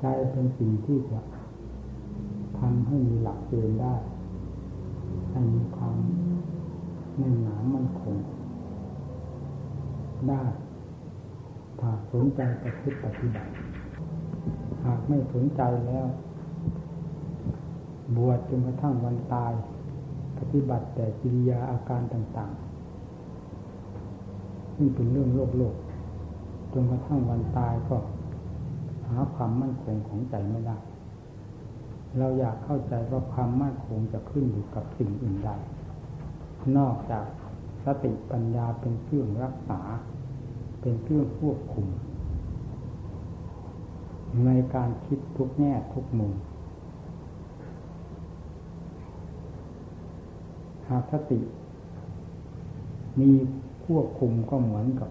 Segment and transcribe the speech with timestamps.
[0.00, 1.20] ใจเป็นสิ่งที่จะ
[2.58, 3.94] ทำให้มีหลักเกณฑ์ได้
[5.30, 5.96] ให้มีความ
[7.16, 8.16] แน่นหนามั่นคง
[10.28, 10.42] ได้
[11.80, 13.50] ถ้าสนใจประพฤติปฏิบัติ
[14.84, 16.06] หากไม่สนใจแล้ว
[18.16, 19.52] บวชจนกระทั่งวันตาย
[20.38, 22.64] ปฏิบัติแต่กิริยาอาการต่างๆ
[24.74, 25.76] ซึ่งเป็นเรื่องโลกโลก
[26.72, 30.76] จนกระทั่งวันตายก็าความมั่นคงของใจไม่ได้
[32.18, 35.50] เราอยากเข้าใจว่าความมั่นคงจะขึ้นอยู่กับสิ่งอื่นใด
[36.76, 37.26] นอกจาก
[37.84, 39.80] สติปัญญาเป็นเครื่องรักษา
[40.80, 41.86] เป็นเครื่องควบคุม
[44.44, 46.32] ในการคิดทุกแง่ทุกมุม
[50.88, 51.40] หากสติ
[53.20, 53.30] มี
[53.86, 55.10] ควบคุมก็เหมือนกับ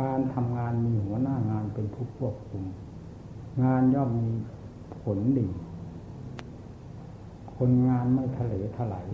[0.00, 2.64] การทำงานมีหัวหน้างานเป็นผู้ควบคุม
[3.64, 4.30] งานย่อมมี
[5.02, 5.48] ผลดี
[7.56, 9.06] คนงานไม่ทะเลถลาย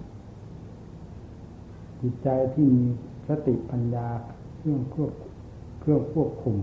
[2.00, 2.86] จิตใจที่มี
[3.28, 4.08] สติปัญญา
[4.56, 5.12] เครื่องควบ
[5.80, 6.56] เครื่องควบคุม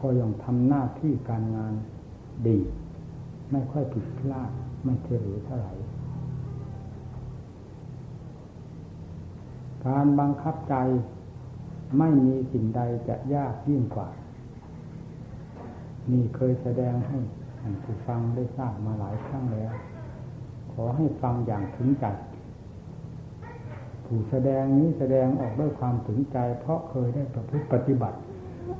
[0.00, 1.74] ก็ย่อมทำหน้าที่การงาน
[2.46, 2.58] ดี
[3.50, 4.50] ไม่ค่อยผิดพลาด
[4.84, 5.72] ไม่เทหรือเท่าไหร่
[9.86, 10.74] การบังคับใจ
[11.98, 14.08] ไม่มีสิ่งใดจะยากยิ่งกว่า
[16.12, 17.18] นี่เคยแสดงให้
[17.82, 19.72] ผู้ฟังได้ทราบมาหลายครั้งแล้ว
[20.72, 22.06] ขอให้ฟังอย่างถึงใจ
[24.04, 28.18] ผู้แสดงนี้แสดงออกด้วยความถึงใจ เพราะเคยได้ประพฤติปฏิบัติ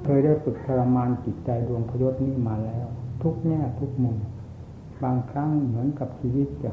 [0.05, 2.87] เคยได้ฝึกทรมานจิตใจดวงพยศนี้มาแล้ว
[3.23, 4.17] ทุกแง่ทุกมุม
[5.03, 6.73] บางครั้งเหมือนกับชีวิตจะ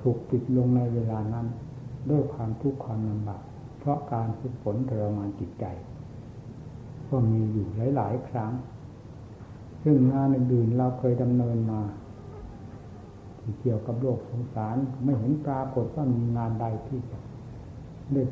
[0.00, 1.46] ถูกติดลงในเวลานั้น
[2.10, 3.42] ด้วยความทุกข์ความลำบาก
[3.82, 5.64] เพราะการฝึกฝนทรมานจิตใจ
[7.08, 7.66] ก็มีอยู่
[7.96, 8.52] หลาย ๆ ครั้ง
[9.82, 11.80] ซึ่งงานอื่นๆเราเคยดำเนินมา
[13.40, 17.18] ที่เกี่ยวกับโลกสงสารไม่เห็นปรากฏว่ามีงานใดที่จะ
[18.12, 18.22] ได้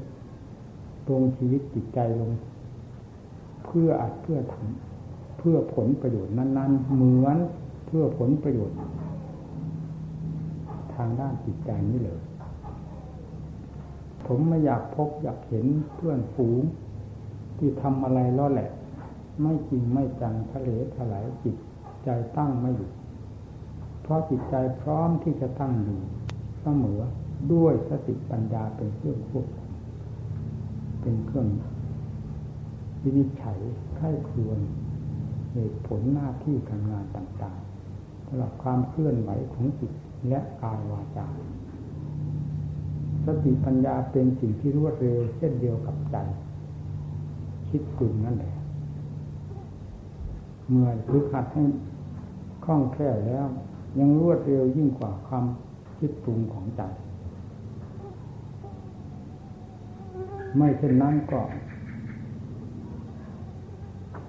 [1.07, 2.31] ตรงชีวิตจิตใจลง
[3.65, 7.37] เพื่ออัดเพื่อทำเพื่อผลประโยชน์นั้นๆ เหมือน
[7.87, 8.77] เพื่อผลประโยชน์
[10.95, 12.21] ทางด้านจิตใจนี่เลย
[14.33, 16.63] ผมไม่อยากพบอยากเห็นเพื่อนฝูง
[17.59, 18.71] ที่ทำอะไรล้อแหละ
[19.43, 21.57] ไม่จริงไม่จังทะเลถลายจิต
[22.05, 22.91] ใจตั้งไม่อยู่
[24.03, 26.01] เพราะจิตใจพร้อมที่จะตั้งอยู่
[26.63, 27.01] เสมอ
[27.53, 29.47] ด้วยสติปัญญาเป็นเครื่องควบ
[31.01, 31.49] เป็นเครื่อง
[33.03, 33.61] วินิจฉัย
[33.97, 34.59] ไข้ควร
[35.53, 39.93] เหตุผลหน้าที่การงานต่างๆสำหรับความเคลื่อนไหวของจิต
[40.29, 41.29] และกายวาจา
[43.27, 46.17] สติปัญญาเป็นสิ่งที่รวดเร็ว เช่นเดียวกับใจ
[47.69, 48.55] คิดกลุ่มนั่นแหละ
[50.69, 51.65] เมื่อฝึกหัดให้
[52.65, 53.47] คล่องแคล่วแล้ว
[53.99, 55.45] ยังรวดเร็วยิ่งกว่าความ
[55.99, 56.83] คิดปรุงของใจ
[60.57, 61.41] ไม่เช่นนั้นก็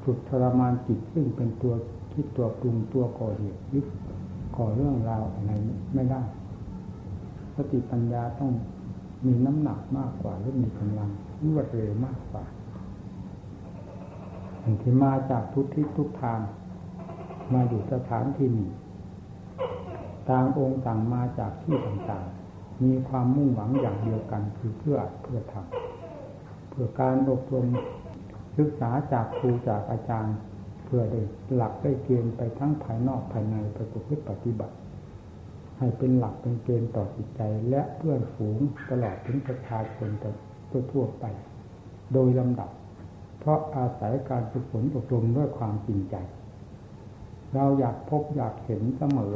[0.04, 1.74] ฝึกทรมานจิตซึ่งเป็นตัว
[2.14, 3.86] คิดตัวปรุงตัวก่อเหตุยึด
[4.56, 5.52] ก่อเรื่องราวอะไร
[5.94, 6.22] ไม่ได้
[7.56, 8.52] สติปัญญาต้อง
[9.26, 11.10] มีน้ำหนักมากกว่าหรือมีกำลัง
[11.46, 12.44] รวดเร็วมากกว่า
[14.64, 16.40] อันที่มาจากทุกทิศทุกทาง
[17.54, 18.70] มาอยู่สถานที่นี้
[20.30, 27.68] ต่างองค์ต่างมาจากที่ต่างๆ มีความมุ่งหวังอย่างเดียวกันคือเพื่อเพื่อทำเพื่อการอบรม
[28.58, 30.36] ศึกษาจากครูจากอาจารย์
[30.86, 31.22] เพื่อได้
[31.56, 34.76] หลักได้เกณฑ์ไปทั้งภายนอกภายในประพฤติปฏิบัติ
[35.82, 38.60] ให้เป็นหลักเป็นเกณฑ์ต่อจิตใจ และเพื่อนฝูง
[38.90, 40.10] ตลอดถึงประชาชน
[40.92, 41.26] ทั่วไป
[42.14, 42.70] โดยลำดับ
[43.40, 46.16] เพราะอาศัยการฝึกฝนอบรมด้วยความจริงใจ
[47.54, 49.36] เราอยากพบอยากเห็นเสมอ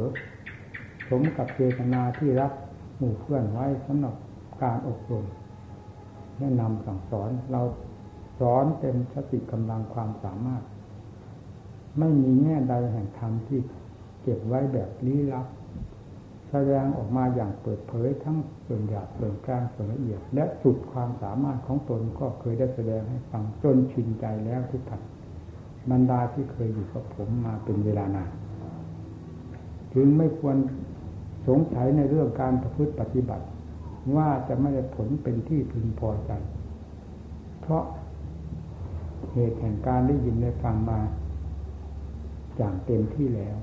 [1.08, 2.52] สมกับเจตนาที่รับ
[2.98, 4.14] หมู่เพื่อนไว้สำหรับ
[4.62, 5.26] การอบรม
[6.38, 7.62] แนะนำสั่งสอนเรา
[8.40, 10.62] สอนเต็มสติกำลังความสามารถ
[11.98, 13.60] ไม่มีแง่ใดแห่งธรรมที่
[14.22, 15.46] เก็บไว้แบบลี้ลับ
[16.56, 18.36] สดงออกมาอย่างเปิดเผยทั้ง
[18.66, 25.02] ส่วนหยาบส่วนกลางส่วนละเอียด และสุดความสามารถของตนก็เคยได้แสดงให้ฟังจนชินใจแล้วทุกท่าน
[25.90, 28.30] บรรดาที่เคยอยู่กับผมมาเป็นเวลานาน
[29.94, 30.56] ถึงไม่ควร
[31.48, 33.46] สงสัยในเรื่องการประพฤติปฏิบัติ
[34.16, 36.32] ว่าจะไม่ได้ผลเป็นที่พึงพอใจ
[37.60, 37.84] เพราะ
[39.32, 40.98] เหตุแห่งการได้ยินได้ฟังมา
[42.56, 43.56] อย่างเต็มที่แล้ว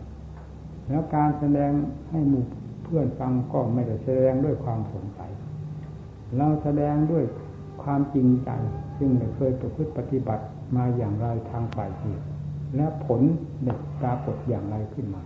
[0.87, 1.71] แล้วการแสดง
[2.09, 2.43] ให้หมู่
[2.95, 5.31] พื่อนฟังก็ไม่ได้แสดงด้วยความสงสัย
[6.37, 7.23] เราแสดงด้วย
[7.83, 8.49] ความจริงใจ
[8.97, 10.43] ซึ่งเคยประพฤติปฏิบัติ
[10.75, 12.25] มาอย่างไรทางฝ่ายเหตุ
[12.75, 13.21] และผล
[13.63, 15.23] เด็กปรากฏอย่างไรขึ้นมา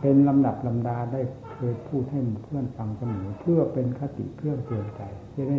[0.00, 1.20] เป็นลำดับลำดาได้
[1.52, 5.02] เคยพูดให้เพื่อนฟังเสมอเพื่อเป็นคติเครื่องเตือนใจ
[5.34, 5.58] จะได้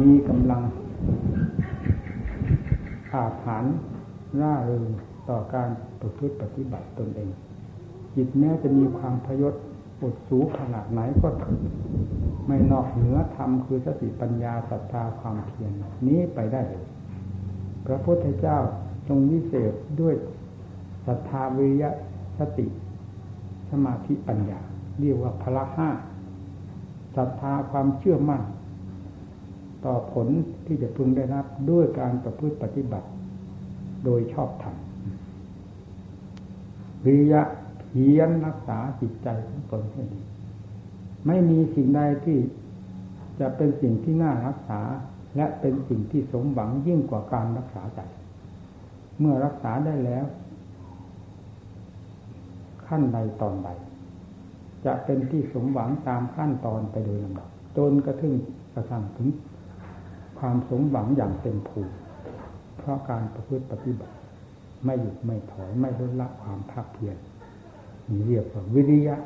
[0.00, 0.62] มีกำลัง
[3.12, 3.64] อาถาน
[4.40, 4.84] ร่าเริง
[5.28, 5.68] ต่อการ
[6.00, 7.30] ประพฤติปฏิบัติตนเอง
[8.14, 9.54] จิตแม้จะมีความพยศ
[10.02, 11.58] อดสูขนาดไหนก็ถึง
[12.46, 15.72] ไม่นอกเหนือธรรมคือสติปัญญาศรัทธาความเพียร
[16.06, 16.84] นี้ไปได้เลย
[17.86, 18.58] พระพุทธเจ้า
[19.08, 20.14] ทรงวิเศษด้วย
[21.06, 21.90] ศรัทธาวิริยะ
[22.38, 22.66] สติ
[23.70, 24.60] สมาธิปัญญา
[25.00, 25.88] เรียกว่าพละห้า
[27.16, 28.42] ศรัทธาความเชื่อมั่น
[29.84, 30.28] ต่อผล
[30.66, 33.08] ที่จะพึงได้รับด้วยการประพฤติปฏิบัติ
[34.04, 34.76] โดยชอบธรรม
[37.04, 37.42] วิริยะ
[37.92, 40.22] พียรรักษาจิตใจของตนให้ดี
[41.26, 42.38] ไม่มีสิ่งใดที่
[43.40, 44.80] จะเป็นสิ่งที่น่ารักษา
[45.36, 48.00] และเป็นสิ่งที่สมหวังยิ่งกว่าการรักษาใจ
[49.18, 50.24] เมื่อรักษาได้แล้ว
[52.86, 53.68] ขั้นใดตอนใด
[54.84, 58.34] จะเป็นที่สมหวังตามขั้นตอนไปโดยลำดับจนกระทั่ง
[58.74, 59.28] กระทั่งถึง
[60.38, 61.94] ความสมหวังอย่างเต็มภูมิ
[62.78, 64.16] เพราะการประพฤติปฏิบัติ
[64.84, 67.16] ไม่หยุดไม่ถอยไม่ลดละความภาคเพียร
[68.26, 69.16] เรียกว่าวิริยะ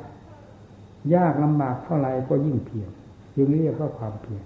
[1.15, 2.89] ยากลำบากเท่าไรก็ยิ่งเพียร
[3.35, 4.43] จึงเรียกว่าความเพียร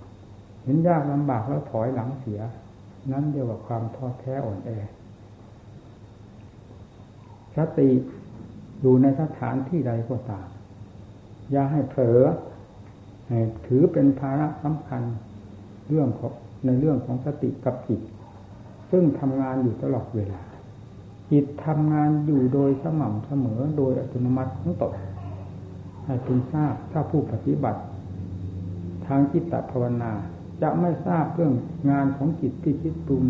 [0.63, 2.39] เห็นยากลำบากแล้วถอยหลังเสีย
[3.11, 4.69] นั้นเรียกว่าความท้อแท้อ่อนแอ
[7.55, 7.89] สติ
[8.81, 10.47] อยู่ในสถานที่ใดก็ตาม
[11.51, 12.21] อย่าให้เผลอ
[13.27, 15.01] ให้ถือเป็นภาระสำคัญ
[15.89, 16.33] เรื่องของ
[16.65, 18.01] ในเรื่องของสติกับจิต
[18.91, 20.41] ซึ่งทำงานอยู่ตลอดเวลา
[21.31, 24.93] จิตทำงานอยู่โดยสม่ำเสมอโดยอัตโนมัติของตน
[26.05, 27.81] ให้คุณทราบถ้าผู้ปฏิบัติ
[29.07, 30.11] ทางจิตตภาวนา
[30.61, 31.53] จะไม่ทราบเรื่อง
[31.91, 33.23] งานของจิตที่คิดปรุง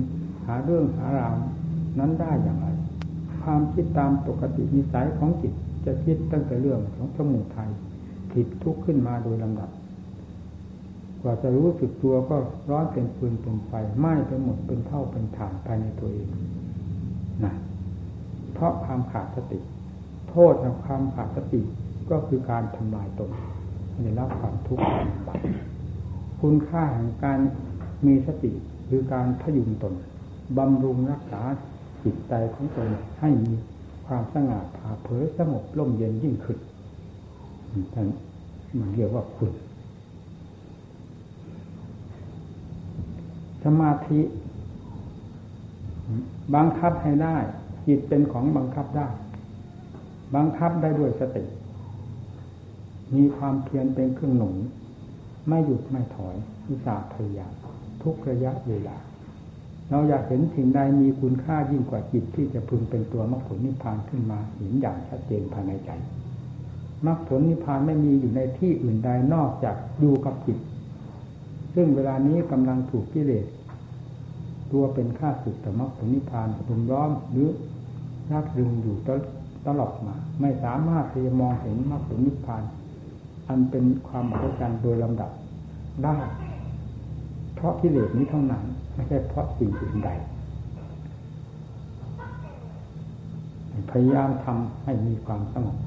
[0.45, 1.35] หาเรื่องหาราว
[1.99, 2.67] นั้นได้อย่างไร
[3.43, 5.53] ความคิดตามปกตินิสัยของจิต
[5.85, 7.71] จะคิดตั้งแต่เรื่องของสมุทัย
[8.31, 9.69] ผิดทุกข์ขึ้นมาโดยลำดับ
[11.21, 12.35] กว่าจะรู้สึกตัวก็
[12.69, 16.29] ร้อนเป็นฟืนเป็นไฟไหม้ไปหมดเป็นเท่าเป็นฐานภายในตัวเอง
[17.43, 17.53] นะ
[18.61, 19.59] ราะความขาดสติ
[20.29, 21.61] โทษของความขาดสติ
[22.09, 23.29] ก็คือการทำลายตน
[24.01, 24.83] ในรับความทุกข์
[25.25, 25.29] ไป
[26.41, 27.39] คุณค่าแห่งการ
[28.07, 28.51] มีสติ
[28.89, 29.93] คือการพยุงตน
[30.57, 31.41] บำรุงรักษา
[32.03, 32.87] จิตใจของตน
[33.19, 33.53] ให้มี
[34.05, 36.57] ความสง่าผ่าเผยสงบร่มเย็นยิ่งขึ้น
[37.95, 38.07] นั่น
[38.79, 39.51] มันเรียกว่าคุณ
[43.63, 44.19] สมาธิ
[46.55, 47.37] บังคับให้ได้
[47.87, 49.07] จิตเป็นของบังคับได้
[50.35, 51.43] บังคับได้ด้วยสติ
[53.15, 54.55] มีความเพียรเป็นเครื่องหนุน
[55.47, 56.35] ไม่หยุดไม่ถอย
[56.67, 57.53] วิสาพยายาม
[58.03, 58.97] ทุกระยะเวลา
[59.89, 65.89] เราอยากเห็นสิ่งใดมีคุณค่ายิ่งกว่าจิตที่จะพึงเป็นตัวมรรคผลนิพพานขึ้นมาเห็นอย่างชัดเจนภายในใจ
[67.05, 70.57] มรรคผลนิพพานไม่มีอยู่ในที่อื่นใดนอกจากอยู่กับจิต
[71.75, 73.45] ซึ่งเวลานี้กำลังถูกกิเลส
[74.71, 77.49] ตัวเป็นข้าศึกต่อมรรคผลนิพพานรุมร้อมหรือ
[78.31, 78.95] รักดึงอยู่
[79.67, 82.63] ตลอดมา ไม่สามารถที่จะมองเห็นมรรคผลนิพพาน
[83.47, 85.31] อันเป็นความหมายกันโดยลำดับ
[86.03, 86.17] ได้
[87.55, 90.09] เพราะกิเลสนี้เท่านั้นไม่ใช่เพราะสิ่งอื่นใด
[93.91, 95.77] พยายามทำให้มีความสงบ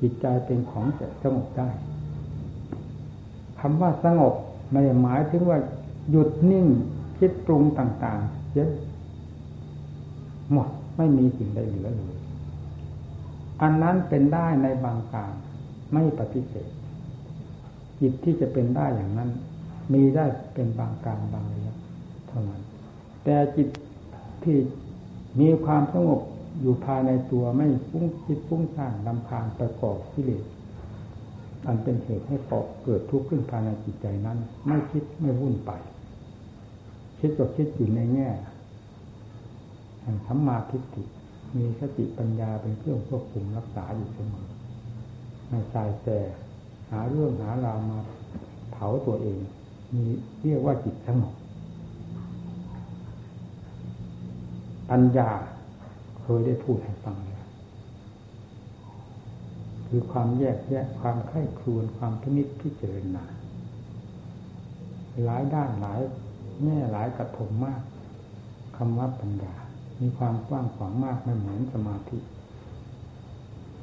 [0.00, 1.68] จิตใจเป็นของจะสงบได้
[3.60, 4.34] คำว่าสงบ
[4.70, 5.58] ไม่ได้หมายถึงว่า
[6.10, 6.66] หยุดนิ่ง
[7.18, 8.72] คิดปรุงต่างๆเยอะ
[10.52, 12.16] หมดไม่มีสิ่งใดเหลือเลย
[13.62, 15.32] อันนั้นเป็นได้ในบางการ
[15.92, 16.68] ไม่ปฏิเสธ
[18.00, 19.30] จิตที่จะเป็นได้อย่างนั้น
[19.92, 21.76] มีได้เป็นบางการบางระยะ
[22.28, 22.62] เท่านั้น
[23.24, 23.68] แต่จิต
[24.42, 24.56] ที่
[25.40, 26.20] มีความสงบ
[26.60, 30.44] อยู่ภายในตัวไม่ฟุ้งคิดฟุ้งซ่านลำพานประกอบกิเลส
[31.66, 32.36] อันเป็นเหตุให้
[32.84, 35.70] เกิดทุกข์ขึ้นภายในจิตใจนั้น ไม่คิดไม่วุ่นไป
[37.26, 38.30] คิดก็คิดอยู่ในแง่
[40.02, 41.04] แห่งสัมมาทิฏฐิ
[41.58, 44.48] มีสติปัญญาเป็นเครื่องควบคุมรักษาอยู่เสมอ
[45.48, 46.18] ไม่ใส่แต่
[46.90, 47.98] หาเรื่องหาราวมา
[48.72, 49.38] เผาตัวเอง
[49.94, 50.04] มี
[50.42, 51.34] เรียกว่าจิตสงบ
[54.90, 55.30] ปัญญา
[56.20, 57.46] เคยได้พูดให้ฟังแล้ว
[59.86, 63.24] คือความแยกแยะความไข้ครวนความพินิจพิจารณา
[65.24, 66.00] หลายด้านหลาย
[66.64, 67.82] แง่หลายกระถมมาก
[68.76, 69.54] คำว่าปัญญา
[70.00, 72.18] มีความกว้างขวางมากไม่เหมือนสมาธิ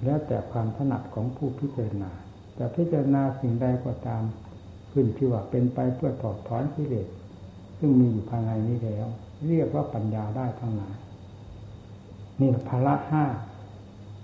[0.03, 2.11] แล้วแต่ความถนัดของผู้พิจารณา
[2.55, 4.23] แต่พิจารณาสิ่งใดก็ตาม
[4.91, 7.07] ขึ้นที่ว่าเป็นไปเพื่อถอดถอนกิเลส
[7.79, 9.07] ซึ่งมีอยู่ภายในนี้แล้ว
[9.47, 10.93] เรียกว่าปัญญาได้ทั้งนั้น
[12.39, 13.25] นี่ภาระห้า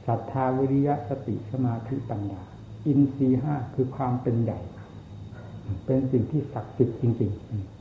[0.08, 2.41] ศรัทธาวิริยะสติสมาธิปัญญา
[2.88, 4.60] อินทรีห้าคือความเป็นใหญ่
[5.86, 7.79] เป็นสิ่งที่ศักดิ์สิทธิ์จริง ๆ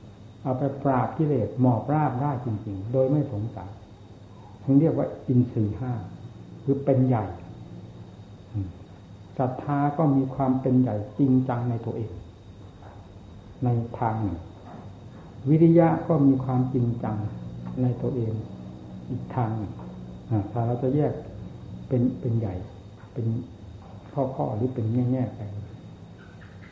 [0.49, 3.71] เอาไปปราบกิเลสหมอบราบได้จริง ๆ โดยไม่สงสัย
[4.65, 5.93] ถึงเรียกว่า อินทรีห้า
[6.63, 7.25] คือเป็นใหญ่
[9.39, 12.13] ศรัทธาก็มีความเป็นใหญ่จริงจังในตัวเอง
[13.65, 14.39] ในทางหนึ่ง
[15.49, 17.17] วิริยะก็มีความจริงจัง
[17.83, 18.33] ในตัวเอง
[19.11, 19.73] อีกทางหนึ่ง
[20.51, 21.13] ถ้าเราจะแยก
[21.89, 22.55] เป็นเป็นใหญ่
[23.13, 23.27] เป็น
[24.13, 25.41] ข้อข้อหรือเป็นแง่แง่ไป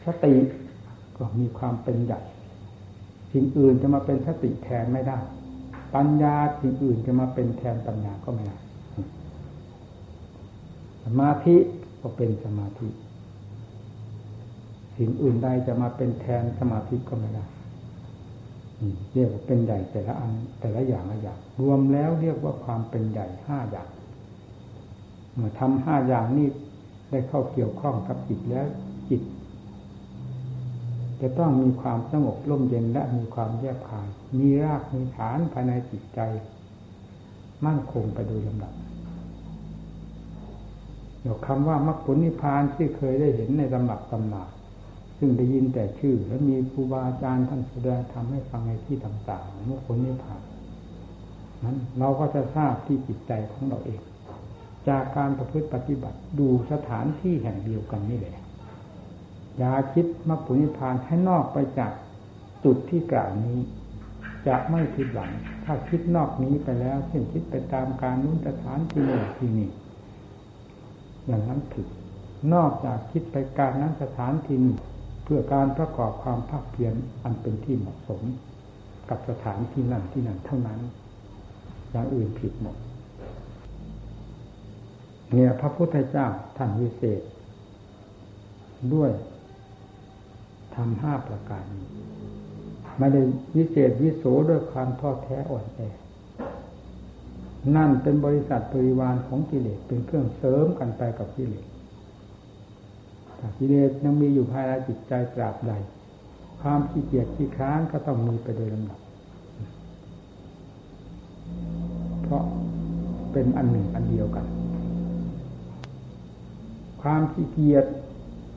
[0.04, 0.34] สติ
[1.16, 2.20] ก็มีความเป็นใหญ่
[3.38, 5.18] สิ่งอื่นจะมาเป็นสติแทนไม่ได้
[5.94, 8.56] ปัญญาสิ่งอื่นจะมาเป็นแทนปัญญาก็ไม่ได้
[11.04, 11.56] สมาธิ
[12.00, 12.88] ก็เป็นสมาธิ
[14.96, 17.44] สิ่งอื่นใดจะมาเป็นแทนสมาธิก็ไม่ได้
[19.12, 23.88] เรียกว่าเป็นใหญ่แต่ละอันแต่ละอย่างละอย่างรวมแล้วเรียกว่าความเป็นใหญ่ห้าอย่าง
[25.34, 26.48] เมื่อทำห้าอย่างนี้
[27.10, 28.66] ได้เข้าเกี่ยวข้องกับจิตแล้ว
[29.10, 29.22] จิต
[31.20, 34.08] จะต้องมีความสงบร่มเย็นและมีความแยบคาย
[34.38, 36.20] มีรากมีฐานภายในจิตใจ
[37.66, 38.74] มั่นคงไปโดยลำดับ
[41.20, 44.48] เดี๋ยวคำว่ามรรคผลนิพพานที่เคยได้เห็นในตำหนักตำหนัก
[45.18, 50.40] ซึ่งได้ยินแต่ชื่อ แล้วมีครูบาอาจารย์ท่านแสดงทำให้ฟังในที่ต่างๆมรรคผลนิพพาน
[51.64, 54.00] นั้นเราก็จะทราบที่จิตใจของเราเอง
[54.88, 58.45] จากการประพฤติปฏิบัติดูสถานที่แห่งเดียวกันนี่แหละ
[59.58, 61.92] อย่าคิดมรรคผลนิพพานให้นอกไปจาก
[62.64, 63.58] จุดที่กล่าวนี้
[64.46, 65.30] จะไม่ผิดหวัง
[65.64, 69.70] ถ้าคิดนอกนี้ไปแล้วเช่นคิดไปตามการนู้นสถานที่โน่นที่นี่
[71.26, 71.86] อย่างนั้นผิด
[72.54, 74.76] นอกจากคิดไปการนั้นสถานที่นี้
[75.24, 78.22] เพื่อการประกอบความภาคเพียรอันเป็นที่เหมาะสม
[79.08, 80.80] กับสถานที่นั้นที่นั้นเท่านั้น
[81.90, 82.76] อย่างอื่นผิดหมด
[85.32, 87.22] เนี่ยพระพุทธเจ้าท่านวิเศษ
[88.94, 89.10] ด้วย
[90.76, 91.88] ทำห้าประการนี้
[92.98, 93.22] ไม่ได้
[93.56, 95.80] วิเศษวิโสด้วยความท้อแท้อ่อนแอ
[97.76, 101.66] นั่นเป็นบริษัทบริวารของกิเลสเป็นเครื่องเสริมกันไปกับกิเลส
[103.38, 105.72] ถ้ากิเลสยังมีอยู่ภายในจิตใจตราบใด
[106.60, 109.00] ความขี้เกียจขี้ค้านก็ต้องมีไปโดยลำดับ
[112.22, 112.42] เพราะ
[113.32, 114.46] เป็นอันหนึ่งอันเดียวกัน
[117.02, 117.84] ความขี้เกียจ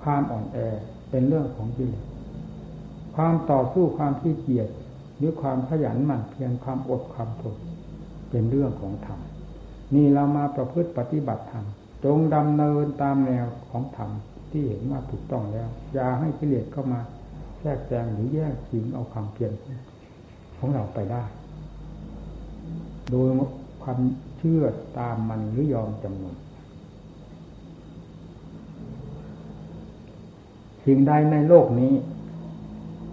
[0.03, 0.57] ความอ่อนแอ
[1.09, 2.05] เป็นเรื่องของกิเลส
[3.15, 4.69] ความต่อสู้ความขี้เกียจ
[5.17, 7.55] หรือความขยันหมั่นเพียรความอดความทน
[8.29, 9.19] เป็นเรื่องของธรรม
[9.95, 11.65] นี่เรามาประพฤติปฏิบัติธรรม
[12.05, 14.09] จงดำเนินตามแนวของธรรม
[14.51, 17.01] ที่เห็นว่าถูกต้องแล้ว อย่าให้กิเลสเข้ามา
[17.59, 19.51] แทรกแซงหรือแย่งชิงเอาความเพียร
[20.57, 21.23] ของเราไปได้
[23.11, 23.29] โดย
[23.83, 23.99] ความ
[24.37, 24.63] เชื่อ
[24.99, 26.35] ตามมันหรือยอมจำนน
[30.85, 31.93] สิ่งใดในโลกนี้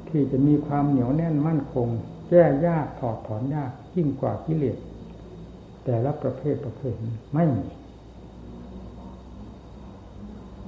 [0.08, 1.88] ที่จะมีความเหนียวแน่นมั่นคง
[2.28, 4.78] แก้ยากถอดถอนยากยิ่งกว่ากิเลส
[5.85, 6.94] แต่ละประเภทประเภท
[7.35, 7.66] ไม่มี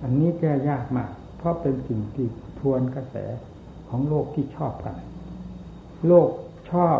[0.02, 2.26] อันนี้แก้ยากมาก เพราะเป็นสิ่งที่
[2.60, 3.16] ทวนกระแส
[3.88, 4.96] ของโลกที่ชอบกัน
[6.06, 6.28] โลก
[6.70, 6.98] ชอบ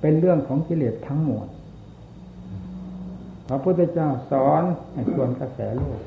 [0.00, 1.46] เป็นเรื่องของกิเลสทั้งหมด
[3.48, 4.62] พระพุทธเจ้าสอน
[4.92, 6.00] ให้ทวนกระแสโลก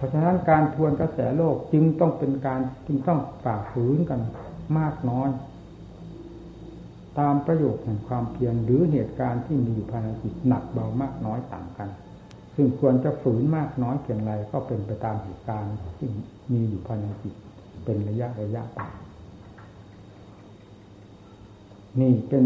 [0.00, 4.20] เพราะฉะนั้นการทวนกระแสโลกจึงต้องเป็นการจึงต้องฝ่าฝืนกัน
[4.78, 5.28] มากน้อย
[7.18, 11.88] ตามประโยชน์แห่งความเพียรหรือเหตุการณ์ที่มีอยู่ภายในจิตหนักเบามากน้อยต่างกัน
[12.54, 16.08] ซึ่งควรจะฝืนมากน้อยเพียงไรก็เป็นไปตามเหตุการณ์ที่
[16.52, 17.34] มีอยู่ภายในจิต
[17.84, 18.80] เป็นระยะระยะไป
[22.00, 22.44] นี่เป็น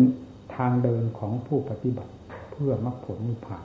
[0.56, 2.12] ทางเดินของผู้ปฏิบัติ
[2.50, 3.64] เพื่อมรรคผลนิพพาน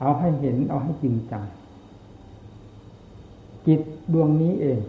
[0.00, 1.44] เอาให้เห็นเอาให้จริงจัง
[3.66, 3.80] จิต
[4.12, 4.80] ดวงนี้เอง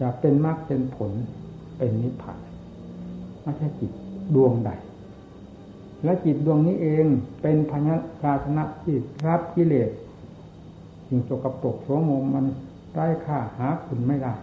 [0.00, 1.12] จะเป็นมรรคเป็นผล
[1.76, 2.38] เป็นนิพพาน
[3.42, 3.92] ไม่ใช่จิต
[4.34, 4.70] ดวงใด
[6.04, 7.06] และจิตดวงนี้เอง
[7.42, 8.96] เป็นพญาชนะที่
[9.26, 9.90] รับกิเลส
[11.08, 12.46] สิ่งโสกปรกโสมมมัน
[12.94, 14.34] ได้ค่าหาคุณไม่ได้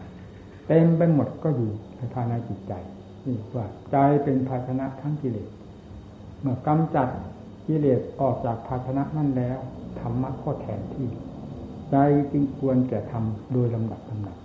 [0.68, 2.74] เต็มไปหมดก็อยู่ในภายในจิตใจ
[3.26, 5.50] นี่ว่าใจเป็นภาชนะทั้งกิเลส
[6.42, 7.08] เมื่อกำจัด
[7.68, 9.60] กิเลสออกจากภาชนะนั่นแล้ว
[10.00, 11.08] ธรรมะก็แทนที่
[11.92, 11.96] ใจ
[12.32, 14.38] จึงควรแก่ทำโดยลำดับลำดับ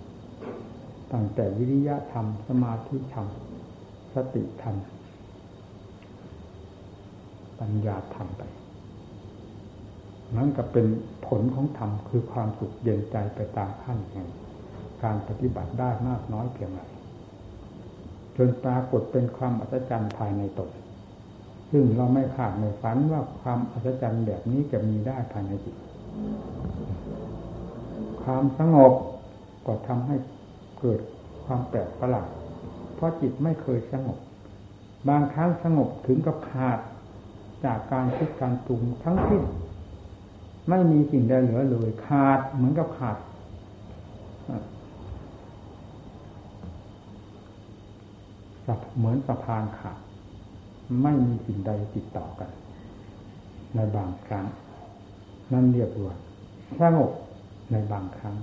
[1.13, 3.27] ตั้งแต่วิริยะธรรม สมาธิธรรม
[4.15, 4.77] สติธรรม
[7.61, 8.43] ปัญญาธรรมไป
[10.37, 10.87] นั้นก็เป็น
[11.27, 14.29] ผลของธรรมคือความสุขเย็นใจไปตามขั้นแห่ง
[15.03, 16.81] การปฏิบัติได้มากน้อยเพียงไร
[18.37, 20.71] จนปรากฏเป็นความอัศจรรย์ภายในตน
[21.71, 25.77] ซึ่งเราไม่ขาดไม่ฝันว่าความอัศจรรย์แบบนี้จะมีได้ภายในจิต
[28.23, 28.93] ความสงบ
[29.67, 30.17] ก็ทำให้
[30.81, 31.01] เกิด
[31.45, 32.29] ความแปลกประหลาด
[32.95, 34.19] เพราะจิตไม่เคยสงบ
[35.09, 36.79] บางครั้งสงบถึงกับขาด
[37.65, 39.43] จากการคิดการปรุงทั้งสิ้น
[40.69, 43.17] ไม่มีสิ่งใดเหลือเลย ขาดเหมือนกับขาด
[48.97, 49.99] เหมือนสะพานขาด
[51.03, 52.51] ไม่มีสิ่งใดติดต่อกัน
[53.75, 54.47] ในบางครั้ง
[55.53, 56.17] นั่นเรียกว่า
[56.81, 57.11] สงบ
[57.71, 58.37] ในบางครั้ง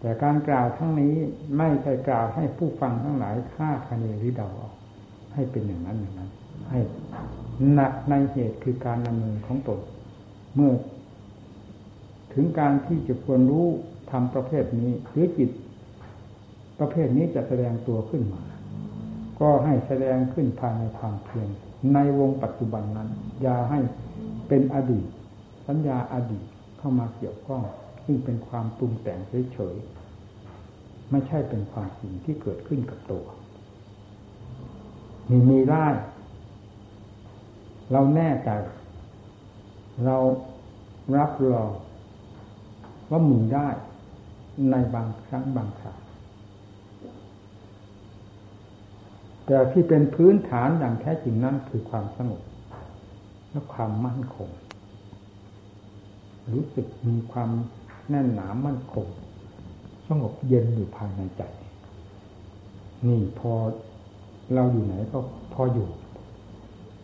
[0.00, 1.14] แต่การกล่าวทั้งนี้
[1.56, 4.72] ไม่ใช่กล่าวให้ผู้ฟังทั้งหลายคาดคะเนหรือเดาออก
[5.34, 6.30] ให้เป็นอย่างนั้นอย่างนั้น
[6.70, 6.80] ให้
[7.72, 9.80] หนักในเหตุคือการดำเนินของตน
[10.54, 10.72] เมื่อ
[12.32, 13.66] ถึงการที่จะควรรู้
[14.10, 15.50] ทำประเภทนี้หรือจิต
[16.78, 18.42] ประเภทนี้จะแสดงตัวขึ้นมา
[19.40, 21.48] ก็ให้แสดงขึ้นภายในความเพียร
[21.94, 23.08] ในวงปัจจุบันนั้น
[23.42, 23.78] อย่าให้
[24.48, 25.06] เป็นอดีต
[25.72, 26.46] สัญญาอดีต
[26.78, 27.62] เข้ามาเกี่ยวข้อง
[28.04, 29.18] ซึ่งเป็นความปรุงแต่ง
[29.52, 33.24] เฉยๆไม่ใช่เป็นความจริงที่เกิดขึ้นกับตัว
[35.30, 35.86] มีมีได้
[37.92, 38.50] เราแน่ใจ
[40.04, 40.16] เรา
[41.16, 41.70] รับรอง
[43.10, 43.68] ว่ามีได้
[44.70, 46.00] ในบางครั้งบางคราว
[49.46, 52.42] แต่ที่เป็นพื้นฐานอย่างแท้จริงนั่นคือความสงบ
[53.50, 54.50] และความมั่นคง
[56.52, 57.50] รู้สึกมีความ
[58.08, 59.06] แน่นหนามั่นคง
[60.08, 61.42] สงบเย็นอยู่ภายในใจ
[63.06, 63.52] นี่พอ
[64.54, 65.18] เราอยู่ไหนก็
[65.54, 65.88] พออยู่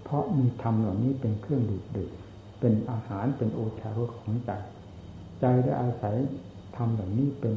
[0.05, 2.12] เพราะมีธรรมเหล่านี้เป็นเครื่องดูดดื่ม
[2.61, 4.50] เป็นอาหารเป็นโอชารสของใจ
[5.40, 6.16] ใจได้อาศัย
[6.76, 7.55] ธรรมเหล่านี้เป็น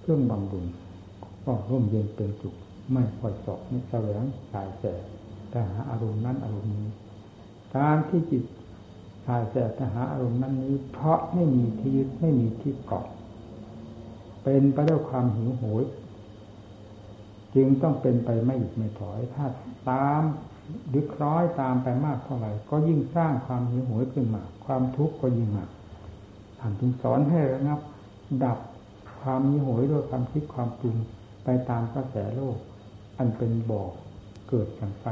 [0.00, 0.66] เครื่องบำรุง
[1.44, 2.54] ก็ร่มเย็นเป็นสุข
[2.92, 4.84] ไม่คอยสอบไม่แสวงสายแส
[5.50, 6.88] แต่หาอารมณ์นั้นอารมณ์นี้
[7.76, 8.44] การที่จิต
[9.26, 13.06] สาแสตหาอารมณ์นั้นนี้ เพราะไม่มีที่ยึดไม่มีที่เกาะ
[14.42, 15.84] เป็นไปด้วยความหิวโหย
[17.54, 19.46] จึงต้องเป็นไปไม่หยุดไม่ถอยถ้า
[19.90, 20.22] ตาม
[20.94, 25.70] ดึกร้อยตามไปมากเท่าไหร่ ก็ยิ่งสร้างความหิวโหยขึ้นมา ความทุกข์ก็ยิ่งมาก
[26.58, 27.80] ท่านจึงสอนให้ระงับ
[28.44, 28.58] ดับ
[29.20, 30.96] ความหิวโหยด้วยความคิดความปรุง
[31.44, 32.58] ไปตามกระแสโลก
[33.18, 33.82] อันเป็นบ่อ
[34.48, 35.04] เกิดจากไฟ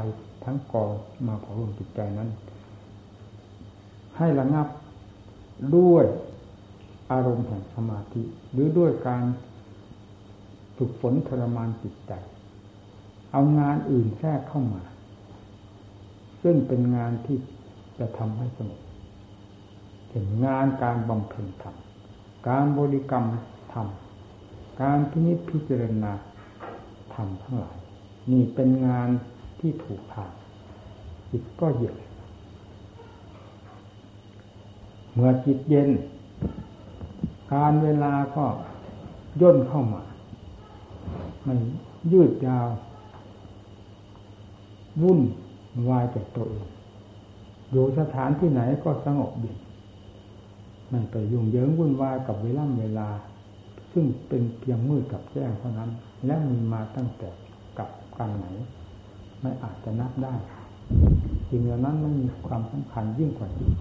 [0.43, 0.91] ทั้งกอง
[1.27, 2.29] มาเผารวมจิตใจนั้น
[4.17, 4.67] ให้ระงับ
[5.75, 6.05] ด้วย
[7.11, 9.23] อารมณ์แห่งสมาธิ หรือด้วยการ
[10.77, 12.11] ฝึกฝนทรมานจิตใจ
[13.31, 14.83] เอางานอื่นแทรกเข้ามา
[16.43, 17.37] ซึ่งเป็นงานที่
[17.99, 18.81] จะทำให้สงบ
[20.09, 21.75] เห็นงานการบำเพ็ญธรรม
[22.47, 23.25] การบริกรรม
[23.73, 23.87] ธรรม
[24.81, 26.11] การพินิจพิจารณา
[27.13, 27.77] ธรรมทั้งหลาย
[28.31, 29.09] นี่เป็นงาน
[29.59, 30.31] ที่ถูกทาง
[31.31, 31.95] จิตก็เย็น
[35.13, 35.89] เมื่อจิตเย็น
[37.53, 38.45] การเวลาก็
[39.41, 40.03] ย่นเข้ามา
[41.47, 41.57] มัน
[42.11, 42.67] ยืดยาว
[45.01, 45.19] วุ่น
[45.89, 46.67] วายจากตัวเอง
[47.71, 49.51] อยู่สถานที่ไหนก็สงบดี
[50.89, 53.09] ไม่ไปยุ่งเหยิงวุ่นวายกับเวลาเวลา
[53.93, 55.89] ซึ่งเป็นเพียงมืดกับแจ้งเท่านั้น
[56.25, 57.29] และมีมาตั้งแต่
[58.17, 58.45] กันไหน
[59.41, 60.33] ไม่อาจจะนับได้
[61.49, 63.71] สิ่งเหล่านั้นไม่มีความสำคัญยิ่งกว่าจิต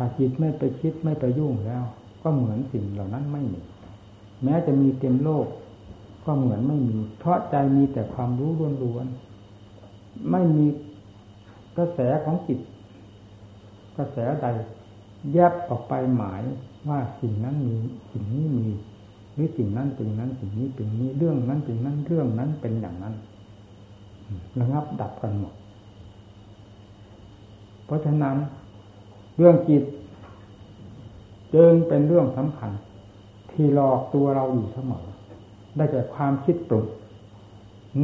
[0.00, 1.84] ถ้าจิตไม่ไปคิดไม่ไปยุ่งแล้ว
[2.22, 3.60] ก็เหมือนสิ่งเหล่านั้นไม่มี
[4.44, 5.46] แม้จะมีเต็มโลก
[6.24, 8.50] ก็เหมือนไม่มี เพราะใจมีแต่ความรู้
[8.82, 10.66] ล้วนๆไม่มี
[11.76, 12.58] กระแสของจิต
[13.96, 14.46] กระแสใด
[15.32, 16.42] แยบออกไปหมาย
[16.88, 17.76] ว่าสิ่งนั้นมี
[18.12, 18.68] สิ่งนี้มี
[19.34, 23.14] หรือสิ่งนั้นเป็นนั้นสิ่งนี้เป็นนี้เรื่องนั้นเป็นนั้นเรื่องนั้นเป็นอย่างนั้น
[24.58, 25.54] ระงับดับกันหมด
[27.84, 28.36] เพราะฉะนั้น
[29.38, 29.84] เรื่องจิต
[31.54, 32.70] จึงเป็นเรื่องสำคัญ
[33.52, 35.04] ที่หลอกตัวเราอยู่เสมอ
[35.76, 36.86] ได้จากความคิดปรุง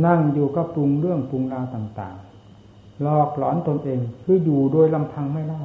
[0.06, 5.62] นั่งอยู่ก็ปรุงเรื่องปรุงราวต่างๆหลอกหลอนตนเองคืออยู่โดยลำพังไม่ได้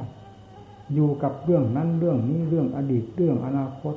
[0.94, 3.94] อยู่กับเรื่องนั้นเรื่องนี้เรื่องอดีตเรื่องอนาคต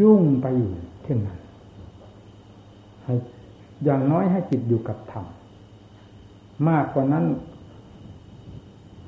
[0.00, 0.72] ยุ่งไปอยู่
[1.04, 1.38] เช่นนั้น
[3.04, 3.14] ให้
[3.84, 5.24] อย่างน้อยให้จิตอยู่กับธรรม
[6.68, 7.24] มากกว่านั้น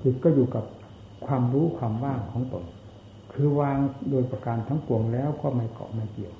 [0.04, 0.64] จิตก็อยู่กับ
[1.26, 2.64] ความรู้ความว่างของตน
[3.32, 3.78] คือวาง
[4.10, 6.34] โดยประการทั้งปวงแล้วก็ไม่เกาะไม่เกี่ยว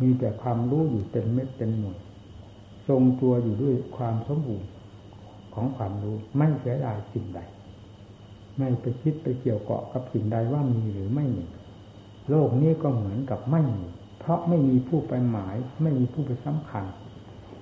[0.00, 1.98] มีแต่ความรู้อยู่เต็มเม็ดเต็มหน่วย
[2.88, 4.70] ทรงตัวอยู่ด้วยความสมบูรณ์
[5.54, 7.40] ของความรู้ไม่เสียดายสิ่งใด
[8.56, 11.46] ไม่ไปคิดไปเกี่ยวเกาะกับสิ่งใดว่ามีหรือไม่มี
[12.30, 13.84] โลกนี้ก็เหมือนกับไม่มี
[14.18, 16.84] เพราะไม่มีผู้ไปหมาย ไม่มีผู้ไปสำคัญ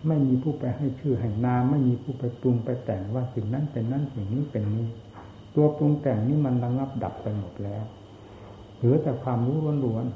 [0.06, 4.88] ไม่มีผู้ไปให้ชื่อให้นาม ไม่มีผู้ไปปรุงไปแต่งว่าสิ่งนั้นเป็นนั้นสิ่งนี้เป็นนี้
[5.54, 7.84] ตัวปรุงแต่งนี้มันระงับดับไปหมดแล้ว
[8.76, 10.06] เหลือแต่ความรู้ล้วน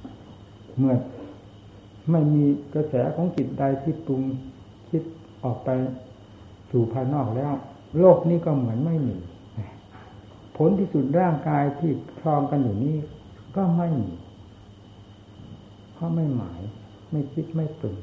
[0.00, 0.94] ๆเมื่อ
[2.10, 4.22] ไม่มีกระแสของจิตใดที่ปรุง
[4.90, 5.02] คิด
[5.44, 5.68] ออกไป
[6.70, 7.52] สู่ภายนอกแล้ว
[8.00, 9.16] โลกนี้ก็เหมือนไม่มี
[10.56, 12.96] ผลที่สุดร่างกายที่คลองกันอยู่นี้
[13.56, 14.10] ก็ไม่มี
[15.94, 16.60] เพราะไม่หมาย
[17.10, 17.96] ไม่คิดไม่ปรุง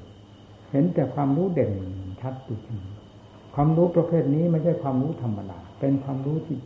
[0.72, 1.72] เห็นแต่ความรู้เด่น
[2.22, 2.80] ชัดจริง
[3.56, 6.58] ความรู้ประเภทนี้ไม่ใช่ความรู้ธรรมดา เป็นความรู้ที่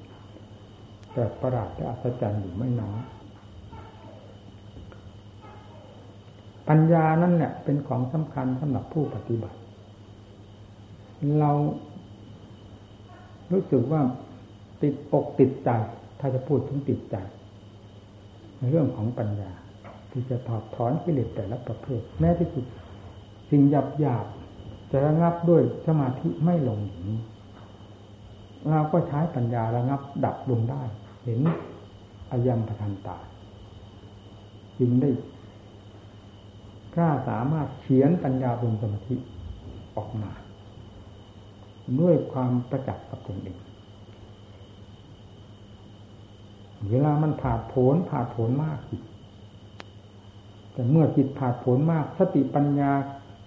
[1.13, 3.01] แต่ประหลาดและอัศจรรย์อยู่ไม่น้อย
[6.69, 9.57] ปัญญานั่นแหละเป็นของสำคัญสำหรับผู้ปฏิบัติ
[11.39, 11.51] เรา
[13.51, 14.01] รู้สึกว่า
[14.81, 15.69] ติดอกติดใจ
[16.19, 17.15] ถ้าจะพูดถึงติดใจ
[18.57, 19.51] ในเรื่องของปัญญา
[20.11, 22.65] ที่จะถอดถอนกิเลสแต่ละประเภท แม้ที่สุด
[23.49, 24.25] สิ่งหยาบหยาบ
[24.91, 27.19] จะระงับด้วยสมาธิไม่ลงอย่างนี้
[28.69, 30.81] เราก็ใช้ปัญญาระงับ ดับลงได้
[31.23, 31.39] เห็น
[32.31, 33.17] อายังประทันตา
[34.79, 35.09] จึงได้
[36.95, 39.15] กล้าสามารถเขียนปัญญาลงสมาธิ
[39.95, 40.31] ออกมา
[41.99, 43.57] ด้วยความประจักษ์กับตนเอง
[46.89, 49.01] เวลามันผ่าผลผ่าผลมากจิต
[50.73, 52.91] แต่เมื่อจิตผ่าผลมาก สติปัญญา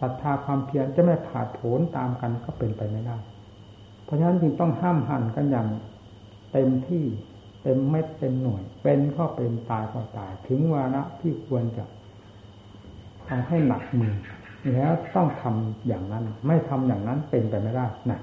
[0.01, 3.17] ศรัทธาความเพียรจะไม่ผ่าผลตามกันก็เป็นไปไม่ได้
[4.15, 5.69] ราะฉะนั้นจึงต้องห้ามหันกันอย่าง
[6.53, 7.05] เต็มที่
[7.63, 11.85] เต็มเม็ดเต็มหน่วย เป็นก็เป็นตายก็ตาย ถึงวาระที่ควรจะ
[13.29, 14.15] ทำให้หนักมือ
[14.73, 18.21] แล้วต้องทำอย่างนั้น ไม่ทำอย่างนั้นเป็นไปไม่ได้นะ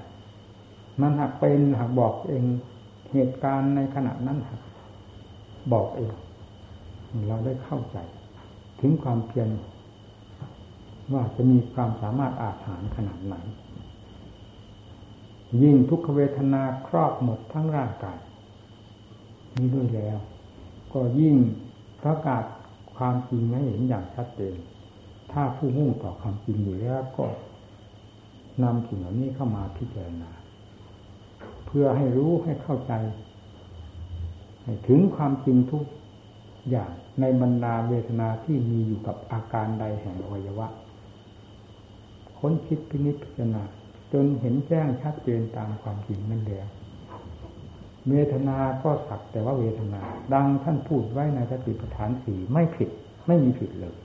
[1.00, 2.44] มันหากเป็นหากบอกเอง
[3.12, 4.60] เหตุการณ์ในขณะนั้นหาก
[5.72, 6.12] บอกเอง
[7.28, 7.98] เราได้เข้าใจ
[8.80, 9.48] ถึงความเพียร
[11.12, 13.34] ว่าจะมีความสามารถอาถรรพ์ขนาดไหน
[15.60, 18.18] ยิ่งทุกขเวทนาครอบหมดทั้งร่างกาย
[19.56, 20.18] นี้ด้วยแล้ว
[20.92, 21.36] ก็ยิ่ง
[22.02, 22.44] ประกาศ
[22.96, 24.56] ความจริงให้เห็นอย่างชัดเจน
[25.32, 27.26] ถ้าผู้มุ่งต่อความจริงอยู่แล้วก็
[28.62, 30.30] นำสิ่งเหล่านี้เข้ามาพิจารณา
[31.66, 32.92] เพื่อให้รู้ให้เข้าใจ
[34.88, 35.84] ถึงความจริงทุก
[36.70, 40.68] อย่างในบรรดาเวทนาที่มีอยู่กับอาการใดแห่งอวัยวะ
[42.38, 43.62] ค้นคิดพินิจพิจารณา
[44.12, 46.66] จนเห็นแจ้งชัดเจนตามความจริงนั่นแล้ว
[48.10, 50.02] เวทนาก็สักแต่ว่าเวทนา
[50.34, 52.90] ดังท่านพูดไว้ในสติปัฏฐานสี่ไม่ผิด
[53.26, 53.96] ไม่มีผิดเลย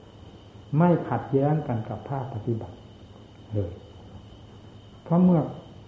[0.78, 2.76] ไม่ขัดแย้งกันกับภาคปฏิบัติ
[3.54, 3.72] เลย
[5.04, 5.41] เพราะเมื่อ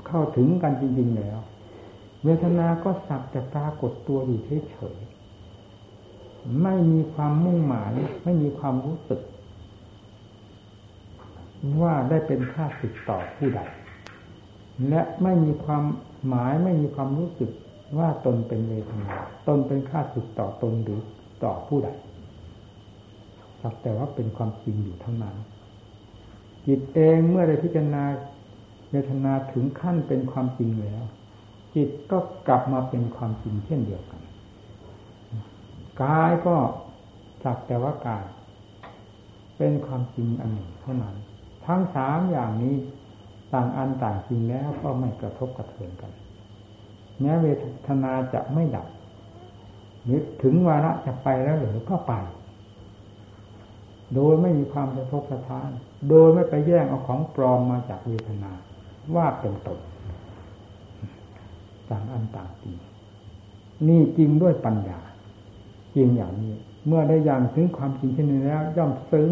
[0.07, 1.39] เข้าถึงกันจริง ๆ แล้ว
[2.23, 9.21] เวทนาก็สักแต่ปรากฏตัวอยู่เฉยๆไม่มีความมุ่งหมาย ไม่มีความรู้สึก
[11.81, 13.61] ว่าได้เป็นค่าสิทต่อผู้ใด
[14.87, 15.83] และไม่มีความ
[16.27, 17.51] หมายไม่มีความรู้สึก
[17.97, 19.15] ว่าตนเป็นเวทนา
[19.47, 21.01] ตนเป็นค่าสิทต่อตนหรือ
[21.43, 21.89] ต่อผู้ใด
[23.61, 25.35] สักแต่ว่าเป็นความจริงอยู่เท่านั้น
[26.67, 28.03] จิตเองเมื่อได้พิจารณา
[28.91, 31.03] เวทนาถึงขั้นเป็นความจริงแล้ว
[31.75, 34.21] จิตก็กลับมาเป็นความจริงเช่นเดียวกัน
[36.01, 36.55] กายก็
[37.43, 38.25] จักแต่ว่ากาย
[39.57, 41.15] เป็นความจริงอันหนึ่งเท่านั้น
[41.65, 42.75] ทั้งสามอย่างนี้
[43.53, 46.11] ต่างอันต่างจริงแล้วก็ไม่กระทบกระเทือนกัน
[47.19, 47.47] แม้เว
[47.87, 48.87] ทนาจะไม่ดับ
[50.09, 52.13] นึกถึงวาระจะไปแล้วหรือก็ไป
[54.15, 55.69] โดยไม่มีความกระทบกระทาน
[56.09, 58.51] โดยไม่ไปแย่งเอาของปลอมมาจากเวทนา
[59.15, 59.79] ว่าเป็นตน
[61.89, 62.75] ต่างอันต่างจริง
[63.87, 64.99] นี่จริงด้วยปัญญา
[65.95, 66.53] จริงอย่างนี้
[66.87, 69.31] เมื่อได้ยังถึงความจริงเช่นนี้แล้ว ย่อมซึ้ง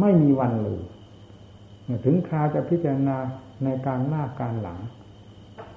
[0.00, 0.80] ไม่มีวันเลย
[2.04, 3.16] ถึงคราจะพิจารณา
[3.64, 4.78] ในการหน้าการหลัง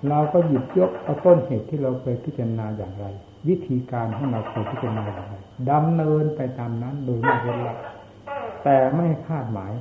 [0.10, 3.06] เราก็หยิบยกเอาต้นเหตุที่เราเคยพิจารณาอย่างไร
[3.48, 5.36] วิธีการให้เราเคยพิจารณาอย่างไร
[5.72, 7.78] ดำเนินไปตามนั้นโดยไม่เว้นละ
[8.64, 9.74] แต่ไม่คาดหมาย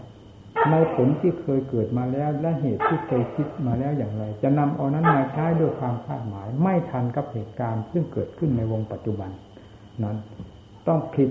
[0.71, 9.31] ในผลที่เคยเกิดมาแล้วและเหตุที่เคยคิดมาแล้วอย่างไร จะนำเอานั้นมาใช้ด้วยความคาดหมาย ไม่ทันกับเหตุการณ์ซึ่งเกิดขึ้นในวงปัจจุบัน
[10.03, 10.17] นั้น
[10.87, 11.31] ต้องผิด